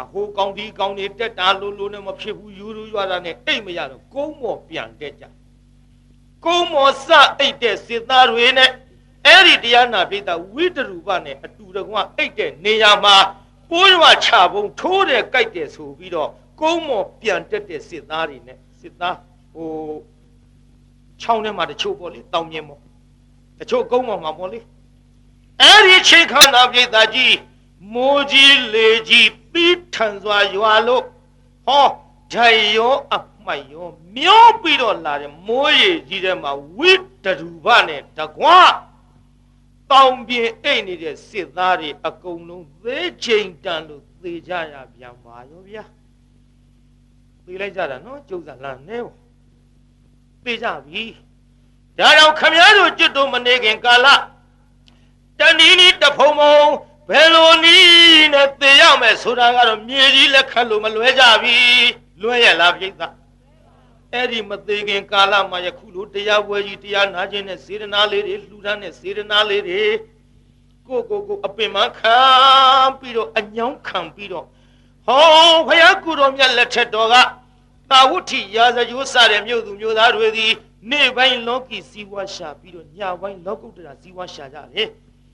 [0.02, 5.26] အဟိုကောင်းဒီကောင်းတွေတက်တာလို့လို့နဲ့မဖြစ်ဘူးယူရူရွာတာနဲ့အိတ်မရတော့ကုန်းမော်ပြန်တက်ကြ
[6.46, 7.08] ကုန်းမော်စ
[7.40, 8.72] အိတ်တဲ့စစ်သားတွေနဲ့
[9.26, 13.16] အဲ့ဒီတရားနာပိဋကဝိတရူပနဲ့အတူတကွအိတ်တဲ့နေရာမှာ
[13.70, 16.30] ပိုးရွာချပုံထိုးတယ်ကြိုက်တယ်ဆိုပြီးတော့
[16.62, 19.18] ကုန်းမော်ပြန်တက်တဲ့စစ်သားတွေနဲ့စစ်သား
[19.54, 19.70] ဟို
[21.22, 22.82] ချောင်းထဲမှာတချို့ပေါ့လေတောင်မြင်ပေါ့
[23.60, 24.60] တချို့ကုန်းပေါ်မှာပေါ့လေ
[25.62, 27.36] အဲ့ဒီချိန်ခါနာပြိတ္တာကြီး
[27.94, 31.04] မိုးကြီးလေကြီးပြီးထန်စွာရွာလို့
[31.68, 31.88] ဟော
[32.34, 36.92] ဓာယောအမှတ်ယောမျောပြီးတော့လာတယ်မိုးရေကြီးထဲမှာဝိ
[37.24, 38.60] တရူပနဲ့တကွာ
[39.92, 45.84] တောင်ပြင်အိတ်နေတဲ့စစ်သားတွေအကုန်လုံးသေးချိန်တန်လို့သသေကြရပြန်ပါရောဗျာ
[47.46, 49.23] သေလိုက်ကြတာနော်ကျုပ်ကလမ်းနေပေါ့
[50.46, 51.04] သေကြပြီ
[51.98, 54.08] ဒါကြောင့်ခမည်းတော်ကျွတ်တို့မနေခင်ကာလ
[55.40, 56.58] တဏီနီတဖုံဖုံ
[57.10, 61.58] ဘယ်လိုနည်းနဲ့သေရမယ်ဆိုတာကတော့မြေကြီးလက်ခတ်လို့မလွဲကြပြီ
[62.22, 62.92] လွဲရလားပြိဿ
[64.12, 69.84] အဲ့ဒီမသေးခင်ကာလမှာယခုလိုတရားပွဲကြီးတရားနာခြင်းနဲ့စေတနာလေးတွေလှူဒန်းတဲ့စေတနာလေးတွေ
[70.88, 72.18] ကိုကိုကိုအပင်မခံ
[73.00, 74.46] ပြီးတော့အညောင်းခံပြီးတော့
[75.06, 77.16] ဟောဘုရားကုတော်မြတ်လက်ထက်တော်က
[77.94, 80.52] တာဝုထိရာဇယိုးစတဲ့မြို့သူမြို့သားတွေသည်
[80.92, 84.88] နေ့ပိုင်းလောကီဇီဝရှာပြီးတော့ညပိုင်းလောကုတ္တရာဇီဝရှာကြတယ်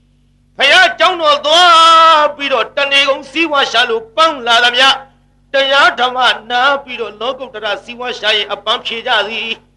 [0.56, 4.86] ။ဖယားကြောင်းတော်သွားပြီးတော့တဏီကုံဇီဝရှာလို့ပန်းလာသမျှ
[5.52, 6.18] တရားဓမ္မ
[6.50, 9.50] နာပြီးတော့လောကုတ္တရာဇီဝရှာရဲ့အပန်းဖြေကြသည်။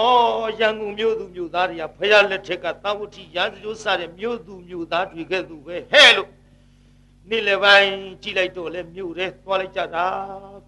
[0.00, 6.28] အော်ရန်ကုန်မြို့သူမြို့သားတွေကဖယားလက်ထက်ကတာဝုထိရာဇယိုးစတဲ့မြို့သူမြို့သားတွေကဲ့သို့ပဲဟဲ့လို့
[7.28, 7.92] နေ့လယ်ပိုင်း
[8.22, 10.06] ကြည်လိုက်တော့လဲမြို့တယ်သွားလိုက်ကြတာ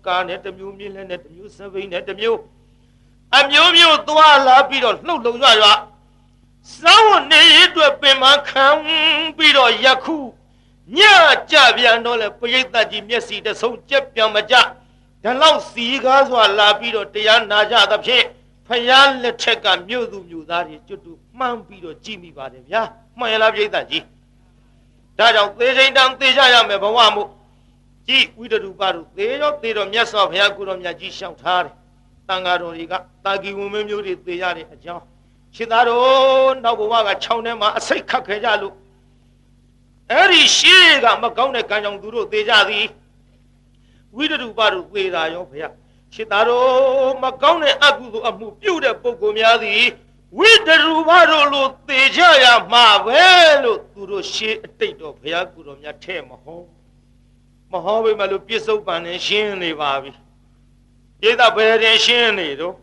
[0.06, 2.38] ကားနဲ့တစ်မျိုးမြင်းလဲနဲ့တစ်မျိုးစပိန်နဲ့တစ်မျိုး
[3.38, 5.68] အမျိုးမျိုးသွားလာပြီးတော့လှုပ်လုံရွရွ
[6.80, 8.66] စောင်းနေရအတွက်ပင်မခံ
[9.36, 10.16] ပြီးတော့ယခု
[10.96, 10.98] ည
[11.50, 14.54] ကြပြန်တော့လဲပရိသတ်ကြီးမျက်စီတဆုံးကြက်ပြန်မကြ
[15.24, 18.24] ဒါလောက်စီကားစွာလာပြီးတော့တရားနာကြသဖြင့်
[18.66, 22.82] ဖယားလက်ထက်ကမြို့သူမြို့သားတွေကျွတ်တူမှန်းပြီးတော့ကြည်မိပါတယ်ဗျာ
[23.18, 24.04] မှန်ရလားပရိသတ်ကြီး
[25.18, 27.28] ဒါကြောင့်သေချိန်တန်သေကြရမယ်ဘဝမို့
[28.08, 31.74] ကြည်ဝိတရူပတို့သေရောသေတော့မြတ်စွာဘုရားကိုတော်မြတ်ကြီးရှောက်ထားတယ်
[32.28, 32.94] တန်ဃာတော်တွေက
[33.24, 35.04] တာဂီဝင်မင်းမျိုးတွေသေရတဲ့အကြောင်း
[35.54, 38.74] ရှင်းသားတို့နောက်ဘဝကခြောင်းထဲမှာအစိတ်ခတ်ခဲ့ကြလို့
[40.10, 42.86] အဲ့ဒီရှေးကမကောင်းတဲ့ကံကြောင့်သူတို့သေကြသည်
[44.16, 45.74] ဝိတရူပတို့သေတာရောဘုရား
[46.14, 49.82] ရှင်းသားတို့မကောင်းတဲ့အကုသိုလ်အမှုပြုတဲ့ပုဂ္ဂိုလ်များသည်
[50.38, 53.22] ဝိတရူပတို့လိုသေကြရမှာပဲ
[53.62, 56.62] လို့သူတို့ရှေးအတိတ်တော်ဘုရားကုတော်မြတ်ထဲ့မဟော
[57.72, 60.10] မဟောပေမဲ့လို့ပြစ္ဆုတ်ပန်နဲ့ရှင်းနေပါပြီ
[61.28, 62.76] ဧသဘယ်ရင်ရှင်းနေတော့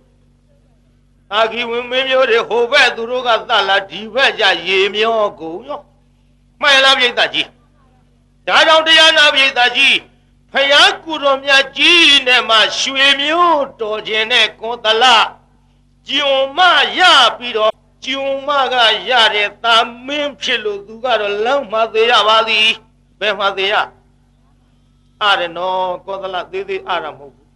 [1.34, 5.82] အာဂီဝင်မင်းမျိုးတွေဟိုဘက်သူတို့ကသတ်လာဒီဘက်ကြရေမျောကုန်ရော
[6.62, 7.48] မှန်လားပြိဿကြီး
[8.48, 9.98] ဒါကြောင့်တရားနာပြိဿကြီး
[10.52, 15.06] ဖယားကုတော်မြတ်ကြီးနဲ့မှရွှေမျိုးတော်ခြင်းနဲ့ကွန်တလ
[16.08, 16.60] ကျုံမ
[17.00, 17.02] ရ
[17.38, 17.74] ပြီးတော့
[18.06, 18.76] ကျုံမက
[19.10, 19.76] ရတဲ့တာ
[20.06, 22.70] မင်းဖြစ်လို့သူကတော့လမ်းမှသေးရပါသည်
[23.20, 23.76] ဘယ်မှသေးရ
[25.24, 27.50] အားရနော်ကောသလသေးသေးအားရမဟုတ်ဘူး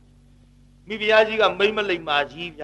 [0.88, 2.64] မိဖုရားကြီးကမိမ့်မလိမ္မာကြီးဗျ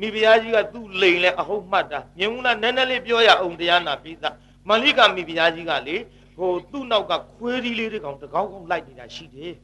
[0.00, 4.24] မိဖုရားကြီးကသူ့လိန်လဲအဟုတ်မှတ်တာမြင်ဘူးလားနည်းနည်းလေးပြောရအောင်တရားနာပိသ
[4.68, 5.96] မန္လိကမိဖုရားကြီးကလေ
[6.36, 9.54] ဟိုသူ့နောက်ကခွေးရီလေးတွေကောင်တကောင်းကောင်းလိုက်နေတာရှိတယ်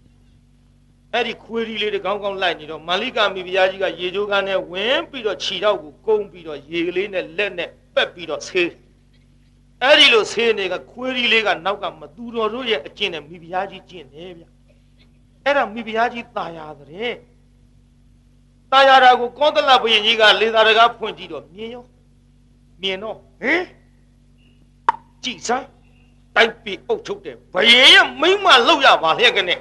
[1.12, 8.70] အဲ့ဒီခွေးရီလေးတွေကောင်းကောင်းလိုက်နေတော့မန္လိကမိဖုရားကြီးကရေချိုးကန်းနဲ့ဝင်ပြီးတော့ခြီတော့ကိုကုန်းပြီးတော့ရေကလေးနဲ့လက်နဲ့ပက်ပြီးတော့ဆေး
[9.83, 14.43] အဲ့ဒီလိုဆေးနေကခွေးရီလေးကနောက်ကမသူတော်တို့ရဲ့အကျင့်နဲ့မိဖုရားကြီးကျင့်တယ်ဗျ
[15.43, 17.13] အဲ့ဒါမိဖုရားကြီးตายရတဲ့
[18.71, 21.83] ตายရတာကိုကောသလဘုရင်ကြီးကလေသာတကားဖွင့်ကြည့်တော့မြင်ရော
[22.81, 23.61] မြင်တော့ဟင်
[25.23, 25.65] ကြည်စမ်း
[26.35, 29.55] တိုက်ပြီးအုပ်ထုတ်တယ်ဘယင်ရဲ့မိမ့်မလောက်ရပါလျက်ကနေ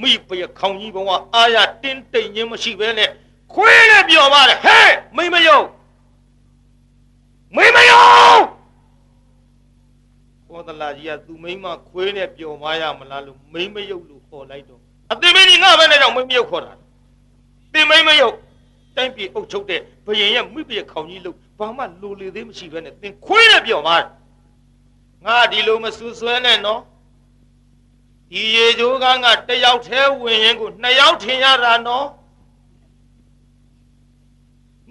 [0.00, 3.10] မိပရခေါင်ကြီးဘုံကအာရတင်းတိမ်ခြင်းမရှိဘဲနဲ့
[3.52, 5.60] ခွေးနဲ့ပြောပါတယ်ဟဲ့မိမ့်မယုံ
[7.56, 8.04] မိမ့်မယုံ
[10.59, 14.81] ဘောတလာကြီးကသူမိမ့်မခွေးနဲ့ပြောမရမလားလို့မိမ့်မယုံလို့ခေါ်လိုက်တော့
[15.11, 16.73] အသိမင်းကြီးငါပဲနဲ့တော့မိမ့်မယုံခေါ်တာ
[17.73, 18.29] တင်မိမ့်မယုံ
[18.95, 24.05] တိုင်းပြည်အုပ်ချုပ်တဲ့ဘယင်ရဲ့မိပရခေါင်ကြီးလို့ဘာမှလိုလေသေးမရှိဘဲနဲ့သင်ခွေးနဲ့ပြောပါတယ်
[25.25, 26.81] ငါဒီလိုမဆူဆွဲနဲ့နော်
[28.31, 32.07] ဒီရေချိုးကငါတယောက်တည်းဝင်ရင်ကိုနှစ်ယောက်ထင်ရတာနော်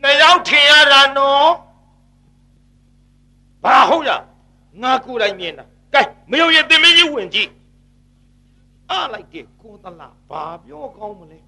[0.02, 1.48] နှစ်ယောက်ထင်ရတာနော်
[3.64, 4.10] ဘာဟုတ်ရ
[4.82, 5.64] ငါကိုယ်တိုင်မြင်တာ
[5.94, 7.50] ကဲမယုံရင်တင်မင်းကြီးဝင်ကြည့်
[8.90, 11.38] အားလိုက်တဲ့ကိုသလားဘာပြောကောင်းမလဲ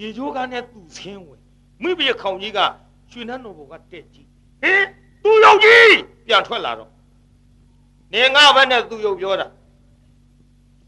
[0.00, 1.40] ရေချိုးကနဲ့သူ့ဆင်းဝင်
[1.82, 2.58] မိဘရခေါင်ကြီးက
[3.10, 4.28] ရွှေနှန်းတော်ဘုံကတက်ကြည့်
[4.62, 4.82] ဟင်
[5.22, 5.94] သူ့ယောက်ကြီး
[6.26, 6.90] ပြန်ထွက်လာတော့
[8.12, 9.46] နေငါဘက်နဲ့သူ့ရုပ်ပြောတာ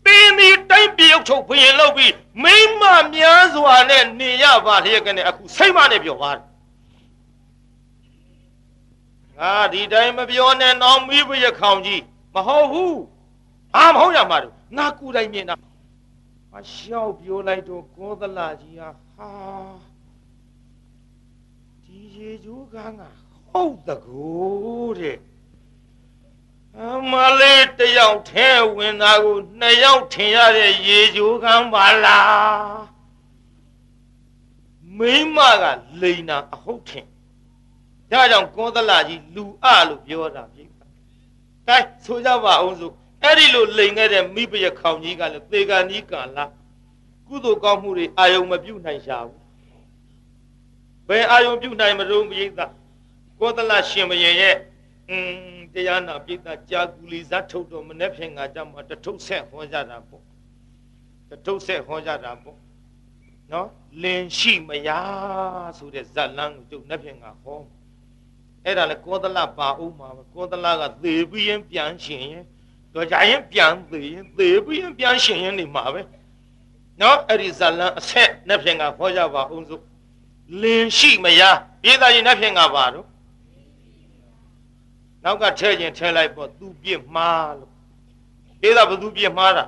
[0.07, 2.13] တင်းဒီတိုင်းပြုတ်ချုပ်ဘရင်လောက်ပြီး
[2.43, 2.83] မိမ
[3.15, 6.43] များစွာနဲ့နေရပါလျက်ကနေအခုစိတ်မနဲ့ပြောပါတယ်
[9.43, 12.03] ငါဒီတိုင်းမပြောနဲ့တော့မိဘရခေါင်ကြီး
[12.35, 13.01] မဟုတ်ဘူး
[13.77, 15.55] အာမဟုတ်ရမှာတော့ငါကူတိုင်းမြင်တာ
[16.53, 19.31] မလျှောက်ပြောလိုက်တော့ကောသလကြီးဟာဟာ
[21.85, 23.09] ဒီရေကျိုးကငါ
[23.51, 24.27] ဟုတ်တကူ
[24.99, 25.19] တဲ့
[26.81, 32.83] အမလေးတယောက်ထဲဝင်တာကိုနှစ်ယောက်ထင်ရတဲ့ရေချိုးကမ်းပါလား
[34.99, 35.65] မိမက
[36.01, 37.07] လိန်တာအဟုတ်ထင်
[38.13, 40.87] ဒါကြောင့်ကောသလကြီးလူအလို့ပြောတာပြိတ္တာ
[41.69, 42.91] ကဲဆိုကြပါအောင်ဆို
[43.23, 46.45] အဲ့ဒီလိုလိန်ခဲ့တဲ့မိဘရခေါင်ကြီးကလည်းသေကနီးကာလာ
[47.27, 49.41] ကုသိုလ်ကောင်းမှုတွေအာယုံမပြုတ်နိုင်ရှာဘူး
[51.09, 52.61] ဘယ်အာယုံပြုတ်နိုင်မလို့မိသ
[53.41, 54.57] ကောသလရှင်မရင်ရဲ့
[55.11, 55.17] อื
[55.57, 60.23] มတရားနာပိသကြာကူလီဇတ်ထုတ်တော်မနေ့ဖြင့်ငါကြမှာတထုပ်ဆက်ဟောကြတာပေါ့
[61.31, 62.59] တထုပ်ဆက်ဟောကြတာပေါ့
[63.53, 63.69] နော်
[64.03, 67.61] လင်ရှိမယားဆိုတဲ့ဇတ်လန်းကိုကျုပ်နေ့ဖြင့်ငါဟော
[68.65, 72.45] အဲ့ဒါလေကောသလပါဦးမှာကောသလကသေပြီးရင်ပြန်ရှင်ရင်
[72.95, 76.01] တော့ကြရင်ပြန်သေရင်သေပြီးရင်ပြန်ရှင်ရင်နေမှာပဲ
[77.01, 79.83] နော်အဲ့ဒီဇတ်လန်းအဆက်နေ့ဖြင့်ငါဟောကြပါအောင်စို့
[80.61, 83.07] လင်ရှိမယားပြည်သားရင်နေ့ဖြင့်ငါပါတော့
[85.25, 87.73] နောက်ကထဲခြင်းထဲလိုက်ပေါ့သူပြစ်မှားလို့
[88.69, 89.65] ဧသာဘသူပြစ်မှားတာ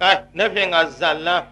[0.00, 1.44] ကဲနေ့ဖြင့်ငါဇလန်း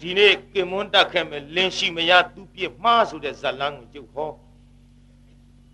[0.00, 4.30] ဒီနေ့ကင်မွန်းတက်ခဲ့မယ်လင်းရှိမရသူပြစ်မှားဆိုတဲ့ဇလန်းကိုကျုပ်ဟော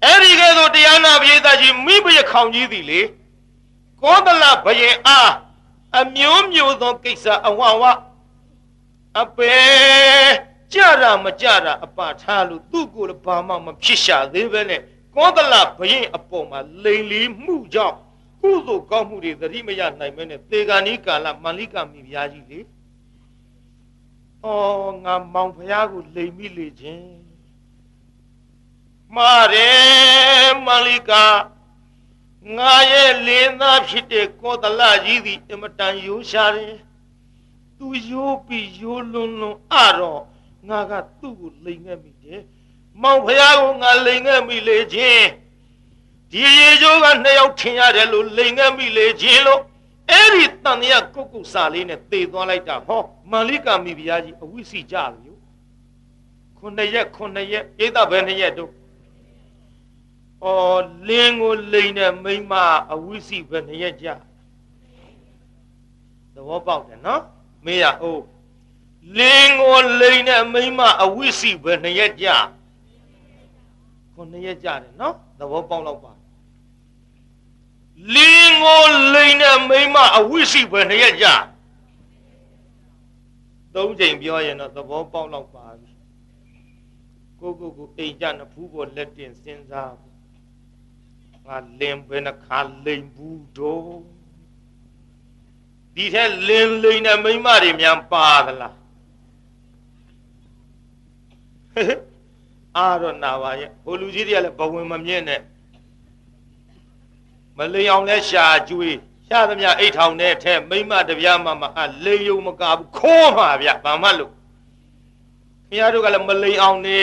[0.04, 3.00] အဲ့ဒီကဲဆိုတရားနာပရိသတ်ကြီးမိဘရခေါင်ကြီးသည်လေ
[4.00, 5.32] ကောသလဘယင်အား
[5.98, 7.82] အမျိုးမျိုးသောကိစ္စအဝဝ
[9.20, 9.54] အပေ
[10.72, 14.80] ကြရမကြရအပထားလို့သူ့ကိုယ်လည်းဘာမှမဖြစ်ရှာသေးပဲနဲ့
[15.14, 17.96] ကောသလဘရင်အပေါ်မှာလိန်လီမှုကြောင့်
[18.40, 22.60] ကုသိုလ်ကောင်းမှုတွေသတိမရနိုင်မဲနဲ့သေဂာနိကာလမန္လိကမိဖုရားကြီးလေ။
[24.44, 27.04] အော်ငါမောင်ဖုရားကိုလိန်မိလေခြင်း။
[29.16, 31.24] မာတယ်မန္လိကာ
[32.56, 36.76] ငါရဲ့လင်းသားဖြစ်တဲ့ကောသလကြီးသည်အမတန်ရိုးရှာတယ်။
[37.78, 40.22] သူရိုးပြီးရိုးလွန်းလွန်းအတော့
[40.68, 42.40] ငါကသူ့ကိုလိန်ခဲ့မိတယ်။
[43.02, 45.26] မောင်ဖះကိုငါလိန်ခဲ့မိလေချင်း
[46.30, 49.60] ဒီရေကျိုးကနှစ်ယောက်ထင်ရတယ်လို့လိန်ခဲ့မိလေချင်းလို့
[50.10, 55.40] အဲ့ဒီတန်ရကုတ်ကုတ်စာလေးနဲ့တေသွားလိုက်တာဟောမန္လိကာမိဖုရားကြီးအဝိစီကြလို့
[56.58, 58.72] ခုနှစ်ရက်ခုနှစ်ရက်ဣဒဘယ်နှစ်ရက်တို့
[60.44, 62.52] အော်လင်းကိုလိန်တဲ့မိမ
[62.92, 64.08] အဝိစီဘယ်နှစ်ရက်ကြ
[66.34, 67.22] သဘောပေါက်တယ်နော်
[67.64, 68.22] မေးရဟုတ်
[69.18, 72.28] လင်းကိုလိန်တဲ့မိမအဝိစီဘယ်နှစ်ရက်ကြ
[74.14, 76.12] ခုနှစ်ရက်ကြာတယ်နော်သဘောပေါက်တော့ပါ
[78.14, 78.82] လင်းကို
[79.14, 81.34] လိန်တဲ့မိမအဝိစီပဲနှစ်ရက်ကြာ
[83.74, 85.92] သုံးချိန်ပြောရင်တော့သဘောပေါက်တော့ပါပြီ
[87.40, 89.92] ကိုကိုကိုအိမ်ကြနဖူးပေါ်လက်တင်စဉ်းစား
[91.46, 93.96] ငါလင်းပဲနှခါလိန်ဘူးတော့
[95.94, 98.74] ဒီထက်လင်းလိန်တဲ့မိမတွေများပါသလား
[102.76, 105.40] အာတော့နာပါရဲ့ဟိုလူကြီးတွေကလည်းဘဝင်မမြင့်နဲ့
[107.58, 108.96] မလိန်အောင်လဲရှာကျွေး
[109.28, 114.32] ရှာသမျှအိတ်ထောင်တဲ့ထဲမိမတပြားမှမအလိန်ယုံမကဘူးခိုးမှာဗျဘာမှလို့
[115.68, 117.00] ခင်ဗျားတို့ကလည်းမလိန်အောင်နေ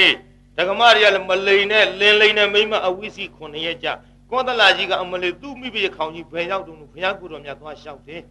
[0.58, 3.94] ဒကမတွေကလည်းမလိန်နဲ့လင်းလိန်နဲ့မိမအဝိစီခုနှစ်ရက်ကြာ
[4.32, 8.24] ကောသလာကြီးကအမလေးသူ့မိဘခေါင်ကြီးဘယ်ရောက်တုံးလို့ဘုရားကိုတော်မြတ်သွားလျှောက်တယ်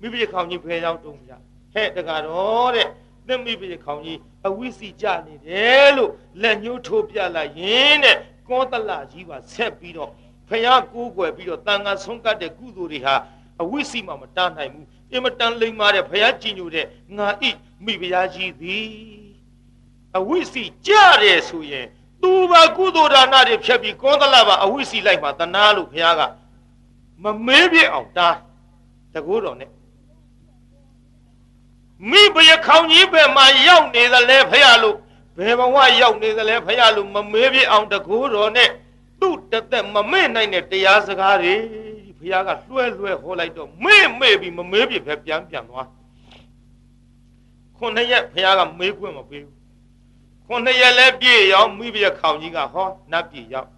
[0.00, 1.32] မိဘခေါင်ကြီးဘယ်ရောက်တုံးဗျ
[1.74, 2.88] ဟဲ့တကတော့တဲ့
[3.26, 4.18] သင်မိဘခေါင်ကြီး
[4.48, 6.10] အဝိစီကြနေတယ်လို့
[6.42, 8.16] လက်ညှိုးထိုးပြလိုက်ရင်တဲ့
[8.48, 10.10] ကောသလကြီးပါဆက်ပြီးတော့
[10.48, 13.14] ဖယားကိုးကွယ်ပြီးတော့တန်ခါဆုံးကတ်တဲ့ကုသိုလ်တွေဟာ
[13.62, 17.44] အဝိစီမှမတားနိုင်ဘူးအင်မတန်လိမ္မာတဲ့ဖယားကြည်ညိုတဲ့ငါဣ
[17.84, 18.86] မိဖယားကြီးသည်
[20.18, 21.86] အဝိစီကြတယ်ဆိုရင်
[22.26, 26.20] သူပါကုသိုလ်ဒါနတွေဖြတ်ပြီးကောသလပါအဝိစီလိုက်မှတနာလို့ဖယားက
[27.22, 28.36] မမေးပြအောင်တား
[29.14, 29.70] တကူတော်နဲ့
[32.10, 34.96] မိဘရခေါင်ကြီးဘယ်မှာရောက်နေသလဲဖရလို့
[35.38, 38.70] ဘယ်ဘဝရောက်နေသလဲဖရလို့မမေးပြအောင်တကူတော်နဲ့
[39.20, 41.54] သူ့တသက်မမေ့နိုင်တဲ့တရားစကားတွေ
[42.18, 45.88] ဖရကလွှဲလွှဲဟောလိုက်တော့မေ့မေ့ပြီးမမေးပြပဲပြန်ပြန်သွား
[47.76, 49.55] ခုနှစ်ရက်ဖရကမေးခွင့်မပေးဘူး
[50.46, 53.68] ခုနှစ်ရက်လဲပြည့်ရောက်မိဘရခေါင်ကြီးကဟောနတ်ပြည်ရောက်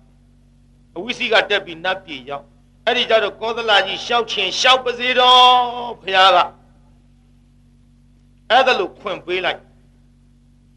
[0.96, 2.44] အဝိစီကတက်ပြီးနတ်ပြည်ရောက်
[2.86, 6.36] အဲ့ဒီကြတော့ကောသလကြီးရှောက်ချင်ရှောက်ပါစေတော့ဖရက
[8.50, 9.60] အဲ့ဒါလို့ခွင့်ပေးလိုက်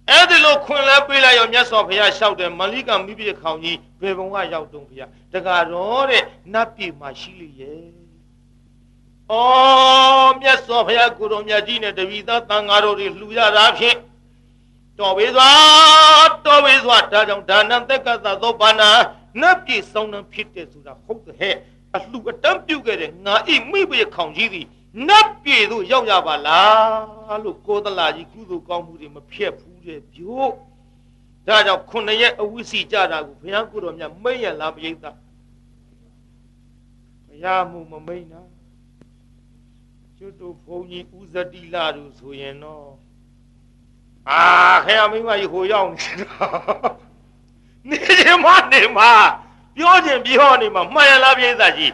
[0.09, 6.23] အဲ့ဒီလိုခွင့်လဲပေးလိုက်ရောမြတ်စွာဘုရားလျှောက်တယ်မလိကမိပြခေါင်ကြီးဘယ်ဘုံကရောက်တုံးဘုရားတကတော့တဲ့
[6.53, 7.83] နတ်ပြည်မှာရှိလေရဲ့
[9.31, 9.33] ဩ
[10.41, 13.97] မြတ်စွာဘုရားကိုတော်မြတ်ကြီးနဲ့တပည့်သားတန်ဃာတော်တွေလှူရတာဖြင့်
[15.01, 15.49] တော်ပေစွာ
[16.45, 18.89] တော်ပေစွာဒါကြောင့်ဒါနံတက်ကသသောဘာနာ
[19.41, 21.55] နတ်ပြည်ဆောင်နှံဖြစ်တယ်ဆိုတာဟုတ်တဲ့
[21.95, 24.65] အလှူအတန်းပြုတ်ခဲ့တဲ့ငါဣမိဘခေါင်ကြီးသည်
[25.07, 30.51] နတ်ပြည်သို့ရောက်ရပါလားလို့ကိုသလာကြီးကုသိုလ်ကောင်းမှုတွေမဖြတ်ဘူးတဲ့ပြို့
[31.47, 35.05] ဒါကြောင့်ခုနှစ်ရက်အဝိစီကြတာကိုဘုရားကိုတော်မြတ်မိတ်ရလားပိဋက
[37.27, 38.41] ဘုရားမှုမမိတ်နာ
[40.17, 42.85] ကျွတ်တို့ဘုန်းကြီးဥဇတိလာတို့ဆိုရင်တော့
[44.29, 44.41] အာ
[44.85, 47.01] ခင်ဗျမိမကြီးဟိုရောက်နေတော့
[47.89, 49.11] နေချင်မနေမှာ
[49.75, 51.93] ပြောချင်ပြောနေမှာမှန်ရလားပိဋကကြီး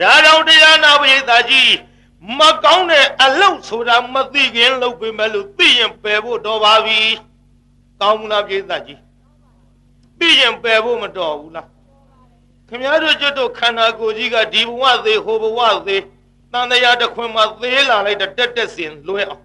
[0.00, 1.70] ဒါကြောင့်တရားနာပရိသတ်ကြီး
[2.38, 7.00] မကောင်းတဲ့အလုတ်ဆိုတာမသိခင်လုပ်ပေမဲ့လို့သိရင်ပယ်ဖို့တော်ပါပြီ
[8.00, 9.00] ကောင်းမလားပရိသတ်ကြီး
[10.18, 11.68] သိရင်ပယ်ဖို့မတော်ဘူးလား
[12.68, 16.02] ခင်ဗျားတို့ကျွတ်တို့ခန္ဓာကိုယ်ကြီးကဒီဘဝသေးဟိုဘဝသေး
[16.52, 19.43] တန်တရားတစ်ခွင်မှာသေးလာလိုက်တဲ့တက်တက်စင်လွဲအောင်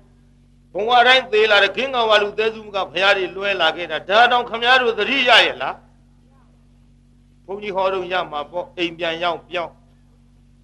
[0.73, 5.75] ဘဝတိုင်းသေးလာတဲ့ခင်းကောင်ဝါလူသေးစုကဘုရားတွေလွဲလာခဲ့တာဒါတောင်ခင်ဗျားတို့သတိရရဲ့လား
[7.45, 9.73] ဘုန်းကြီးဟောတော့ရမှာပေါ့အိမ်ပြန်ရောက်ပြောင်း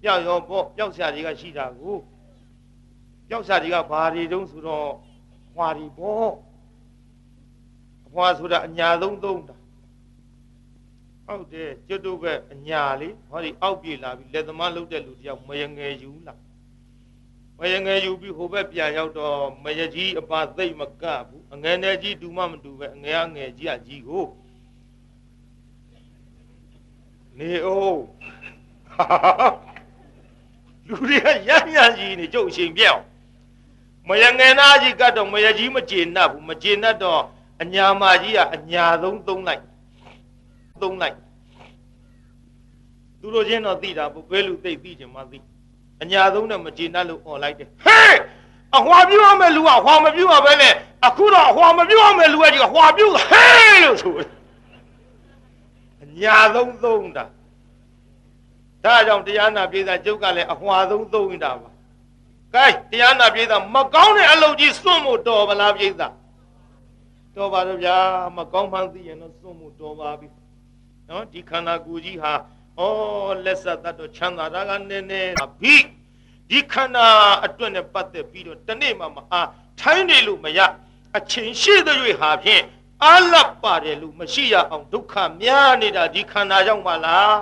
[0.02, 1.96] ပြောက်ရောပေါ့ပြောက်ဆရာတွေကရှိတာကို
[3.28, 4.88] ပြောက်ဆရာတွေကဘာတွေတုံးဆိုတော့
[5.54, 6.30] ဟွာတွေပေါ့
[8.06, 9.56] အဟွာဆိုတာအညာသုံးသုံးတာ
[11.26, 16.34] ဟုတ်တယ်ကျွတ်တို့ကအညာလေးဟောဒီအောက်ပြေလာပြီးလက်သမားလှုပ်တဲ့လူတယောက်မယငယ်ယူလာ
[17.58, 24.24] မယငယ်ယူပြီးဟိုဘက်ပြန်ရောက်တော့မယကြီးအပါသိမ့်မကဘူးအငယ်နယ်ကြီးတူမမတူပဲအငယ်အငယ်ကြီးအကြီးကို
[27.38, 28.00] နေအောင်
[30.88, 33.02] လူတွေကရမ်းရမ်းကြီးနေကြုတ်အချိန်ပြောင်း
[34.08, 37.22] မယငယ်နာကြီးကတော့မယကြီးမကျေနပ်ဘူးမကျေနပ်တော့
[37.62, 39.62] အညာမကြီးကအညာဆုံးသုံးလိုက်
[40.82, 41.16] သုံးလိုက်
[43.20, 45.38] သူတို့ချင်းတော့သိတာဘယ်လူသိသိချင်မှသိ
[46.02, 48.16] အညာဆုံးနဲ့မကျေနပ်လို့អော်လိုက်တယ်ဟေး
[48.76, 50.72] အဟွာပြုတ်ရမယ်လူကဟွာမပြုတ်ရပဲနဲ့
[51.06, 54.12] အခုတော့အဟွာမပြုတ်ရမယ်လူကကြီးကဟွာပြုတ်ဟေးလို့ဆို
[56.02, 57.24] အညာဆုံးသုံးတာ
[58.84, 61.70] ဒါကြောင့်တရားနာပြေးတာကျုပ်ကလည်းအဟွာဆုံးသုံးနေတာပါ
[62.54, 66.08] ကဲတရားနာပြေးတာမကောင်းတဲ့အလုပ်ကြီးစွန့်ဖို့တော်ဗလားပြေးတာ
[67.36, 67.96] တော်ပါတော့ဗျာ
[68.36, 70.28] မကောင်းမှန်းသိရင်တော့စွန့်ဖို့တော်ပါပြီ
[71.08, 72.32] နော်ဒီခန္ဓာကိုယ်ကြီးဟာ
[72.78, 72.86] ဩ
[73.44, 75.74] လက်ဆက်တတ်တော့ချမ်းသာတာကနည်းနည်းဘိ
[76.50, 77.06] ဒီခန္ဓာ
[77.44, 79.48] အတွက်နဲ့ပတ်သက်ပြီးတော့တနေ့မှမအား
[79.80, 80.60] ထိုင်းနေလို့မရ
[81.16, 82.62] အချိန်ရှိတဲ့၍ဟာဖြင့်
[83.04, 87.36] အလပ်ပါတယ်လို့မရှိရအောင်ဒုက္ခများနေတာဒီခန္ဓာကြောင့်ပါလား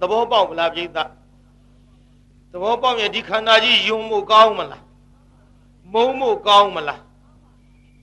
[0.00, 0.88] သဘောပေါက်မလားပြိဿ
[2.52, 4.82] သဘောပေါက်ရင်ဒီခန္ဓာကြီးယုံမှုကောင်းမလား
[5.92, 7.00] မုံမှုကောင်းမလား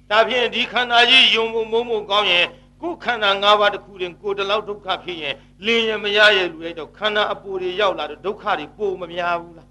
[0.09, 2.45] ဒါဖြင့်ဒီခန္ဓာကြီးယုံမှုမုံမှုကောင်းရင်
[2.83, 9.69] ကိုယ်ခန္ဓာ၅ပါးတစ်ခုတွင်ကိုယ်တလောက်ဒုက္ခဖြစ်ရင်လင်းရမရရဲ့လူရဲ့တော့ခန္ဓာအပူတွေရောက်လာတော့ဒုက္ခတွေပိုမများဘူးလား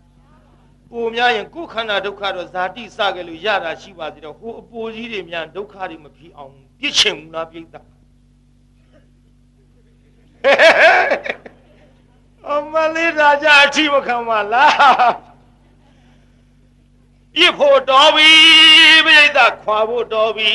[0.90, 7.64] ပိုများရင်ကိုယ်ခန္ဓာဒုက္ခတော့ဇာတိစခဲ့လို့ရတာရှိပါသေးတော့ဟိုအပူကြီးတွေများဒုက္ခတွေမဖြစ်အောင်ပြစ်ချင်ဘူးလားပြိဿ
[12.48, 14.72] အမလေးဒါကြအထီးမခံပါလား
[17.34, 18.30] ပြစ်ဖို့တော်ပြီ
[19.06, 19.28] ပြိဿ
[19.62, 20.52] ခွာဖို့တော်ပြီ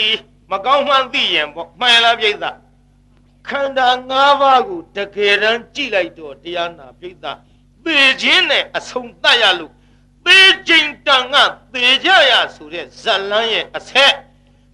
[0.52, 2.34] မကောင်းမှန်းသိရင်ပေါ့မှန်လားပြိဿ
[3.48, 7.14] ခန္ဓာ၅ပါးကိုတကယ်တမ်းကြည့်လိုက်တော့တရားနာပြိဿ
[7.86, 9.74] သေခြင်းနဲ့အဆုံးသတ်ရလို့
[10.26, 11.36] သေခြင်းတန်က
[11.74, 14.14] သေကြရဆိုတဲ့ဇလန်းရဲ့အဆက်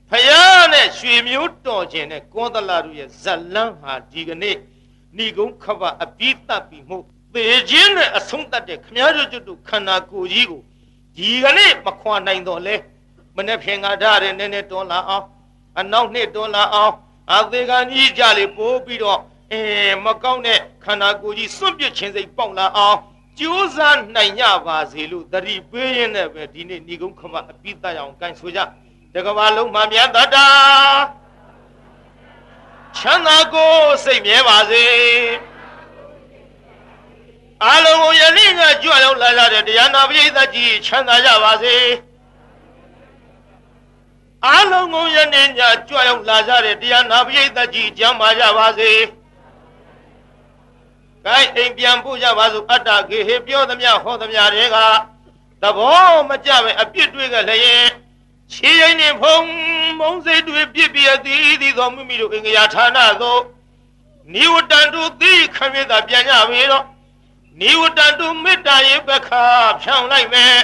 [0.09, 4.55] ဖယားနဲ့ရွှေမျိုးတော်ခြင်းနဲ့ကောသလတို့ရဲ့ဇလန်းဟာဒီကနေ့
[5.17, 6.97] ဏိကုံခဘအပိတတ်ပြီးမှု
[7.34, 10.61] သေခြင်းနဲ့အဆုံးသတ်တဲ့ခမည်းတော်တို့ခန္ဓာကိုယ်ကြီးကို
[11.17, 12.76] ဒီကနေ့မခွာနိုင်တော့လဲ
[13.38, 15.26] မနေ့ဖြင်ကဓာတ်ရနည်းနည်းတွန်းလာအောင်
[15.80, 16.93] အနောက်နှစ်တွန်းလာအောင်
[17.34, 19.19] အသေးကကြီးကြလေပိုးပြီးတော့
[19.51, 19.61] အဲ
[20.05, 22.97] မကောင်းတဲ့ခန္ဓာကိုယ်ကြီးစွန့်ပစ်ခြင်းစိတ်ပေါက်လာအောင်
[23.39, 28.59] ကြိုးစားနိုင်ကြပါစေလို့တတိပေးရင်းနဲ့ပဲဒီနေ့ဏိကုံခမအပိတတ်အောင်ကန်ဆိုကြ
[29.13, 30.47] တကဘာလုံးမှမြတ်တတာ
[32.97, 34.86] ချမ်းသာကိုစိတ်မြဲပါစေ
[37.65, 41.76] အလုံးကိုယနေ့ကကြွရောက်လာကြတဲ့တရားနာပရိသတ်ကြီးချမ်းသာကြပါစေ
[44.47, 48.91] အလုံးကိုယနေ့ညကြွရောက်လာကြတဲ့တရားနာပရိသတ်ကြီးကျမ်းပါကြပါစေ။
[51.25, 54.77] ကိုင်းအိမ်ပြန်ဖို့ကြပါစို့အတ္တကေဟေပြောသမျှဟောသမျှတွေက
[55.61, 57.89] သဘောမကျပဲအပြစ်တွေကလည်း
[58.53, 59.35] ခြေရင်နဲ့ဖုံ
[59.99, 63.41] မုံစိတ်တွေပြစ်ပြသည်သည်သောမိမိတို့အင်္ဂယာဌာနသို့
[64.33, 66.85] နိဝတန္တုသိခမေတာပြန်ကြပြီတော့
[67.61, 69.43] နိဝတန္တုမေတ္တာရေပခါ
[69.81, 70.55] ဖြောင်းလိုက်မယ်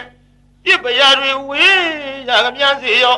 [0.63, 1.81] ပြစ်ပရာတွေဝေး
[2.29, 3.17] ရကမြစေရော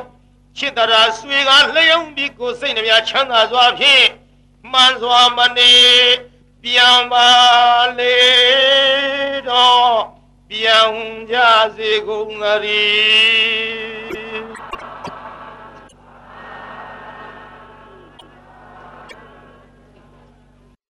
[0.58, 4.06] ချစ်တရာဆွေကလျောင်းပြီးကိုစိတ်နှမြချမ်းသာစွာဖြင့်
[4.72, 5.74] မှန်စွာမနေ
[6.64, 7.30] ပြန်ပါ
[7.99, 8.18] လေ
[9.49, 9.95] တော့
[10.49, 10.91] ပြန်
[11.32, 11.36] ကြ
[11.76, 14.11] စေကုန်သတည်း